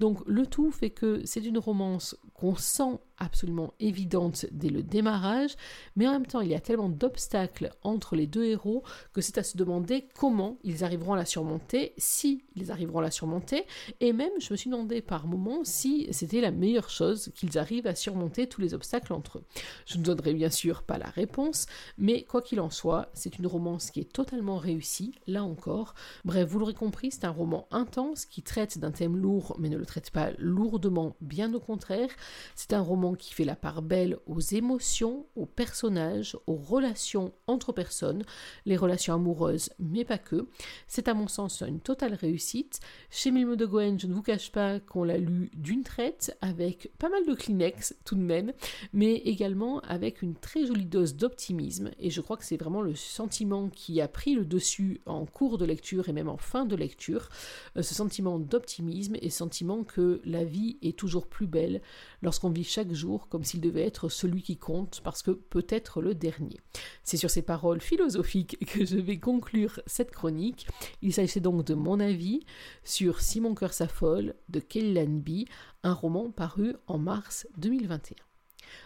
Donc 0.00 0.18
le 0.26 0.46
tout 0.46 0.70
fait 0.70 0.90
que 0.90 1.22
c'est 1.24 1.44
une 1.44 1.58
romance 1.58 2.16
qu'on 2.34 2.56
sent 2.56 2.98
absolument 3.18 3.74
évidente 3.80 4.46
dès 4.52 4.70
le 4.70 4.82
démarrage, 4.82 5.56
mais 5.96 6.08
en 6.08 6.12
même 6.12 6.26
temps 6.26 6.40
il 6.40 6.50
y 6.50 6.54
a 6.54 6.60
tellement 6.60 6.88
d'obstacles 6.88 7.72
entre 7.82 8.16
les 8.16 8.26
deux 8.26 8.44
héros 8.44 8.82
que 9.12 9.20
c'est 9.20 9.38
à 9.38 9.42
se 9.42 9.56
demander 9.56 10.08
comment 10.14 10.58
ils 10.64 10.84
arriveront 10.84 11.14
à 11.14 11.16
la 11.16 11.24
surmonter, 11.24 11.92
si 11.98 12.44
ils 12.56 12.70
arriveront 12.70 13.00
à 13.00 13.02
la 13.02 13.10
surmonter, 13.10 13.64
et 14.00 14.12
même 14.12 14.32
je 14.40 14.52
me 14.52 14.56
suis 14.56 14.70
demandé 14.70 15.00
par 15.02 15.26
moments 15.26 15.64
si 15.64 16.08
c'était 16.12 16.40
la 16.40 16.50
meilleure 16.50 16.90
chose 16.90 17.30
qu'ils 17.34 17.58
arrivent 17.58 17.86
à 17.86 17.94
surmonter 17.94 18.46
tous 18.46 18.60
les 18.60 18.74
obstacles 18.74 19.12
entre 19.12 19.38
eux. 19.38 19.44
Je 19.86 19.98
ne 19.98 20.02
donnerai 20.02 20.34
bien 20.34 20.50
sûr 20.50 20.82
pas 20.82 20.98
la 20.98 21.06
réponse, 21.10 21.66
mais 21.96 22.22
quoi 22.22 22.42
qu'il 22.42 22.60
en 22.60 22.70
soit, 22.70 23.10
c'est 23.14 23.38
une 23.38 23.46
romance 23.46 23.90
qui 23.90 24.00
est 24.00 24.12
totalement 24.12 24.56
réussie, 24.56 25.14
là 25.26 25.44
encore. 25.44 25.94
Bref, 26.24 26.48
vous 26.48 26.58
l'aurez 26.58 26.74
compris, 26.74 27.10
c'est 27.10 27.24
un 27.24 27.30
roman 27.30 27.66
intense 27.70 28.24
qui 28.24 28.42
traite 28.42 28.78
d'un 28.78 28.90
thème 28.90 29.16
lourd, 29.16 29.56
mais 29.58 29.68
ne 29.68 29.76
le 29.76 29.86
traite 29.86 30.10
pas 30.10 30.30
lourdement, 30.38 31.16
bien 31.20 31.52
au 31.54 31.60
contraire. 31.60 32.10
C'est 32.54 32.72
un 32.72 32.80
roman 32.80 33.07
qui 33.14 33.34
fait 33.34 33.44
la 33.44 33.56
part 33.56 33.82
belle 33.82 34.18
aux 34.26 34.40
émotions, 34.40 35.26
aux 35.36 35.46
personnages, 35.46 36.36
aux 36.46 36.56
relations 36.56 37.32
entre 37.46 37.72
personnes, 37.72 38.24
les 38.66 38.76
relations 38.76 39.14
amoureuses, 39.14 39.70
mais 39.78 40.04
pas 40.04 40.18
que. 40.18 40.48
C'est 40.86 41.08
à 41.08 41.14
mon 41.14 41.28
sens 41.28 41.62
une 41.62 41.80
totale 41.80 42.14
réussite. 42.14 42.80
Chez 43.10 43.30
Milmo 43.30 43.56
de 43.56 43.66
Gwen, 43.66 43.98
je 43.98 44.06
ne 44.06 44.14
vous 44.14 44.22
cache 44.22 44.52
pas 44.52 44.80
qu'on 44.80 45.04
l'a 45.04 45.18
lu 45.18 45.50
d'une 45.54 45.82
traite, 45.82 46.36
avec 46.40 46.90
pas 46.98 47.08
mal 47.08 47.26
de 47.26 47.34
Kleenex 47.34 47.94
tout 48.04 48.14
de 48.14 48.20
même, 48.20 48.52
mais 48.92 49.14
également 49.14 49.80
avec 49.80 50.22
une 50.22 50.34
très 50.34 50.66
jolie 50.66 50.86
dose 50.86 51.16
d'optimisme, 51.16 51.90
et 51.98 52.10
je 52.10 52.20
crois 52.20 52.36
que 52.36 52.44
c'est 52.44 52.56
vraiment 52.56 52.82
le 52.82 52.94
sentiment 52.94 53.68
qui 53.68 54.00
a 54.00 54.08
pris 54.08 54.34
le 54.34 54.44
dessus 54.44 55.00
en 55.06 55.26
cours 55.26 55.58
de 55.58 55.64
lecture 55.64 56.08
et 56.08 56.12
même 56.12 56.28
en 56.28 56.36
fin 56.36 56.64
de 56.64 56.76
lecture, 56.76 57.28
euh, 57.76 57.82
ce 57.82 57.94
sentiment 57.94 58.38
d'optimisme 58.38 59.16
et 59.20 59.30
sentiment 59.30 59.84
que 59.84 60.20
la 60.24 60.44
vie 60.44 60.78
est 60.82 60.96
toujours 60.96 61.26
plus 61.26 61.46
belle 61.46 61.80
lorsqu'on 62.22 62.50
vit 62.50 62.64
chaque 62.64 62.92
comme 63.28 63.44
s'il 63.44 63.60
devait 63.60 63.86
être 63.86 64.08
celui 64.08 64.42
qui 64.42 64.56
compte, 64.56 65.00
parce 65.02 65.22
que 65.22 65.30
peut-être 65.30 66.00
le 66.00 66.14
dernier. 66.14 66.58
C'est 67.02 67.16
sur 67.16 67.30
ces 67.30 67.42
paroles 67.42 67.80
philosophiques 67.80 68.58
que 68.66 68.84
je 68.84 68.96
vais 68.96 69.18
conclure 69.18 69.80
cette 69.86 70.10
chronique. 70.10 70.66
Il 71.02 71.12
s'agissait 71.12 71.40
donc 71.40 71.64
de 71.64 71.74
mon 71.74 72.00
avis 72.00 72.40
sur 72.84 73.20
Si 73.20 73.40
mon 73.40 73.54
cœur 73.54 73.72
s'affole 73.72 74.34
de 74.48 74.60
Kelly 74.60 74.94
Lanby, 74.94 75.46
un 75.82 75.94
roman 75.94 76.30
paru 76.30 76.74
en 76.86 76.98
mars 76.98 77.46
2021. 77.56 78.16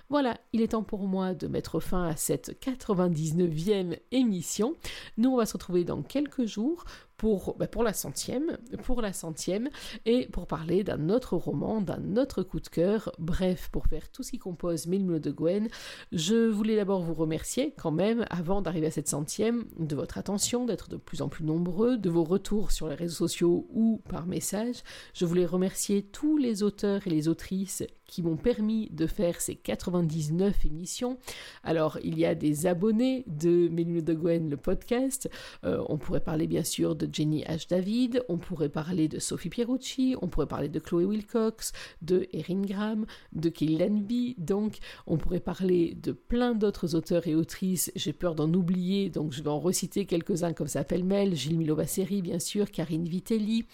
Voilà, 0.09 0.38
il 0.53 0.61
est 0.61 0.68
temps 0.68 0.83
pour 0.83 1.07
moi 1.09 1.35
de 1.35 1.48
mettre 1.48 1.81
fin 1.81 2.07
à 2.07 2.16
cette 2.16 2.61
99e 2.62 3.98
émission. 4.11 4.75
Nous, 5.16 5.31
on 5.31 5.37
va 5.37 5.46
se 5.46 5.55
retrouver 5.55 5.85
dans 5.85 6.03
quelques 6.03 6.44
jours 6.44 6.85
pour, 7.22 7.54
bah, 7.56 7.68
pour 7.68 7.85
la 7.85 7.92
centième, 7.92 8.58
pour 8.82 9.00
la 9.00 9.12
centième, 9.12 9.70
et 10.06 10.26
pour 10.26 10.48
parler 10.48 10.82
d'un 10.82 11.08
autre 11.08 11.37
roman, 11.37 11.80
d'un 11.80 12.16
autre 12.16 12.42
coup 12.42 12.58
de 12.58 12.66
cœur, 12.66 13.12
bref, 13.20 13.68
pour 13.70 13.87
faire 13.87 14.11
tout 14.11 14.24
ce 14.24 14.32
qui 14.32 14.40
compose 14.40 14.88
Mille 14.88 15.06
de 15.06 15.30
Gwen. 15.30 15.68
Je 16.11 16.48
voulais 16.48 16.74
d'abord 16.74 17.00
vous 17.00 17.14
remercier 17.14 17.74
quand 17.78 17.92
même, 17.92 18.26
avant 18.28 18.61
d'arriver 18.61 18.88
à 18.88 18.90
cette 18.90 19.06
centième, 19.06 19.66
de 19.78 19.94
votre 19.94 20.18
attention, 20.18 20.66
d'être 20.66 20.88
de 20.88 20.96
plus 20.96 21.22
en 21.22 21.28
plus 21.28 21.44
nombreux, 21.44 21.96
de 21.96 22.11
vos 22.11 22.24
retours 22.24 22.72
sur 22.72 22.88
les 22.88 22.96
réseaux 22.96 23.28
sociaux 23.28 23.68
ou 23.70 24.02
par 24.08 24.26
message. 24.26 24.82
Je 25.14 25.24
voulais 25.24 25.46
remercier 25.46 26.02
tous 26.02 26.38
les 26.38 26.64
auteurs 26.64 27.06
et 27.06 27.11
les 27.11 27.28
autrices 27.28 27.85
qui 28.12 28.22
m'ont 28.22 28.37
permis 28.37 28.90
de 28.90 29.07
faire 29.07 29.40
ces 29.40 29.55
99 29.55 30.66
émissions. 30.66 31.16
Alors, 31.64 31.98
il 32.05 32.18
y 32.18 32.27
a 32.27 32.35
des 32.35 32.66
abonnés 32.66 33.25
de 33.27 33.68
Méline 33.68 34.03
de 34.03 34.12
Gwen, 34.12 34.51
le 34.51 34.59
podcast. 34.59 35.31
Euh, 35.64 35.83
on 35.88 35.96
pourrait 35.96 36.20
parler 36.20 36.46
bien 36.46 36.62
sûr 36.62 36.94
de 36.94 37.09
Jenny 37.11 37.42
H. 37.44 37.70
David, 37.70 38.22
on 38.29 38.37
pourrait 38.37 38.68
parler 38.68 39.09
de 39.09 39.18
Sophie 39.18 39.48
Pierucci, 39.48 40.14
on 40.20 40.29
pourrait 40.29 40.46
parler 40.46 40.68
de 40.68 40.79
Chloé 40.79 41.07
Wilcox, 41.07 41.72
de 42.03 42.29
Erin 42.35 42.61
Graham, 42.61 43.07
de 43.33 43.48
Kelly 43.48 43.79
Lanby, 43.79 44.35
donc 44.37 44.77
on 45.07 45.16
pourrait 45.16 45.40
parler 45.40 45.94
de 45.94 46.12
plein 46.12 46.55
d'autres 46.55 46.94
auteurs 46.94 47.27
et 47.27 47.35
autrices. 47.35 47.90
J'ai 47.96 48.12
peur 48.12 48.35
d'en 48.35 48.53
oublier, 48.53 49.09
donc 49.09 49.33
je 49.33 49.42
vais 49.42 49.48
en 49.48 49.59
reciter 49.59 50.05
quelques-uns 50.05 50.53
comme 50.53 50.68
ça 50.68 50.85
pêle-mêle. 50.85 51.35
Gilles 51.35 51.57
Milovaceri, 51.57 52.20
bien 52.20 52.40
sûr, 52.40 52.70
Karine 52.70 53.09
Vitelli, 53.09 53.64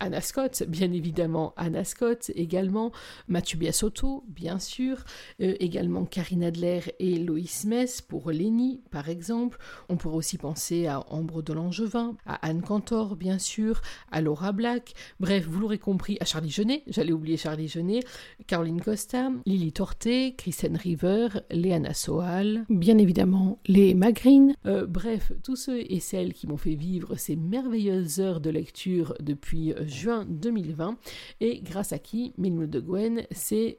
Anna 0.00 0.20
Scott, 0.20 0.64
bien 0.68 0.92
évidemment, 0.92 1.54
Anna 1.56 1.84
Scott 1.84 2.30
également, 2.34 2.92
Mathieu 3.28 3.56
Biasso 3.56 3.85
bien 4.28 4.58
sûr, 4.58 5.04
euh, 5.40 5.54
également 5.60 6.04
Karine 6.04 6.44
Adler 6.44 6.80
et 6.98 7.18
Loïs 7.18 7.64
Mess 7.64 8.02
pour 8.02 8.30
Lénie, 8.30 8.80
par 8.90 9.08
exemple. 9.08 9.58
On 9.88 9.96
pourrait 9.96 10.16
aussi 10.16 10.38
penser 10.38 10.86
à 10.86 11.00
Ambre 11.12 11.42
de 11.42 11.52
Langevin, 11.52 12.16
à 12.26 12.34
Anne 12.46 12.62
Cantor, 12.62 13.16
bien 13.16 13.38
sûr, 13.38 13.80
à 14.10 14.20
Laura 14.20 14.52
Black, 14.52 14.94
bref, 15.20 15.46
vous 15.48 15.60
l'aurez 15.60 15.78
compris, 15.78 16.16
à 16.20 16.24
Charlie 16.24 16.50
Genet, 16.50 16.82
j'allais 16.86 17.12
oublier 17.12 17.36
Charlie 17.36 17.68
Genet, 17.68 18.00
Caroline 18.46 18.80
Costa, 18.80 19.30
Lily 19.46 19.72
Torté, 19.72 20.34
Kristen 20.36 20.76
River, 20.76 21.28
Léana 21.50 21.94
Soal, 21.94 22.64
bien 22.68 22.98
évidemment 22.98 23.58
les 23.66 23.94
Magrines, 23.94 24.54
euh, 24.66 24.86
bref, 24.86 25.32
tous 25.42 25.56
ceux 25.56 25.80
et 25.80 26.00
celles 26.00 26.32
qui 26.32 26.46
m'ont 26.46 26.56
fait 26.56 26.74
vivre 26.74 27.16
ces 27.16 27.36
merveilleuses 27.36 28.20
heures 28.20 28.40
de 28.40 28.50
lecture 28.50 29.14
depuis 29.20 29.74
juin 29.86 30.26
2020 30.28 30.96
et 31.40 31.60
grâce 31.60 31.92
à 31.92 31.98
qui 31.98 32.32
Milme 32.38 32.66
de 32.66 32.80
Gwen, 32.80 33.26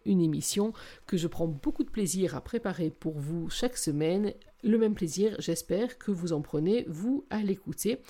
une 0.06 0.22
émission 0.22 0.74
que 1.06 1.18
je 1.18 1.28
prends 1.28 1.48
beaucoup 1.48 1.84
de 1.84 1.90
plaisir 1.90 2.36
à 2.36 2.42
préparer 2.42 2.90
pour 2.90 3.18
vous 3.18 3.50
chaque 3.50 3.78
semaine. 3.78 4.34
Le 4.64 4.78
même 4.78 4.96
plaisir, 4.96 5.36
j'espère 5.40 5.98
que 5.98 6.12
vous 6.12 6.34
en 6.34 6.42
prenez, 6.42 6.86
vous, 6.88 7.26
à 7.30 7.42
l'écouter 7.42 8.02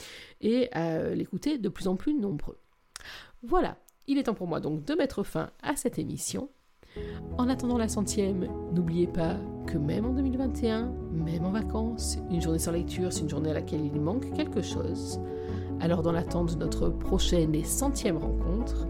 et 0.42 0.72
à 0.72 1.10
l'écouter 1.10 1.58
de 1.58 1.70
plus 1.70 1.88
en 1.88 1.96
plus 1.96 2.14
nombreux. 2.14 2.58
Voilà, 3.44 3.78
il 4.08 4.18
est 4.18 4.24
temps 4.24 4.34
pour 4.34 4.48
moi 4.48 4.60
donc 4.60 4.84
de 4.86 4.94
mettre 4.96 5.24
fin 5.24 5.52
à 5.62 5.76
cette 5.76 6.00
émission. 6.00 6.50
En 7.38 7.50
attendant 7.50 7.78
la 7.78 7.88
centième, 7.88 8.48
n'oubliez 8.74 9.08
pas 9.08 9.38
que 9.68 9.78
même 9.78 10.06
en 10.06 10.14
2021, 10.14 10.92
même 11.12 11.46
en 11.46 11.52
vacances, 11.52 12.18
une 12.32 12.42
journée 12.42 12.58
sans 12.58 12.72
lecture, 12.72 13.14
c'est 13.14 13.22
une 13.22 13.30
journée 13.30 13.52
à 13.52 13.54
laquelle 13.54 13.86
il 13.86 14.00
manque 14.00 14.34
quelque 14.34 14.62
chose. 14.62 15.20
Alors 15.80 16.02
dans 16.02 16.12
l'attente 16.12 16.56
de 16.56 16.60
notre 16.60 16.90
prochaine 16.90 17.54
et 17.54 17.64
centième 17.64 18.18
rencontre, 18.18 18.88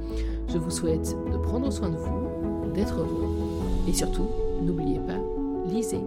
je 0.48 0.58
vous 0.58 0.70
souhaite 0.70 1.18
de 1.32 1.38
prendre 1.38 1.72
soin 1.72 1.90
de 1.90 1.98
vous 1.98 2.37
d'être 2.78 3.00
heureux. 3.00 3.28
Et 3.88 3.94
surtout, 3.94 4.28
n'oubliez 4.62 5.00
pas, 5.00 5.20
lisez. 5.70 6.00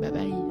Bye 0.00 0.12
bye. 0.12 0.45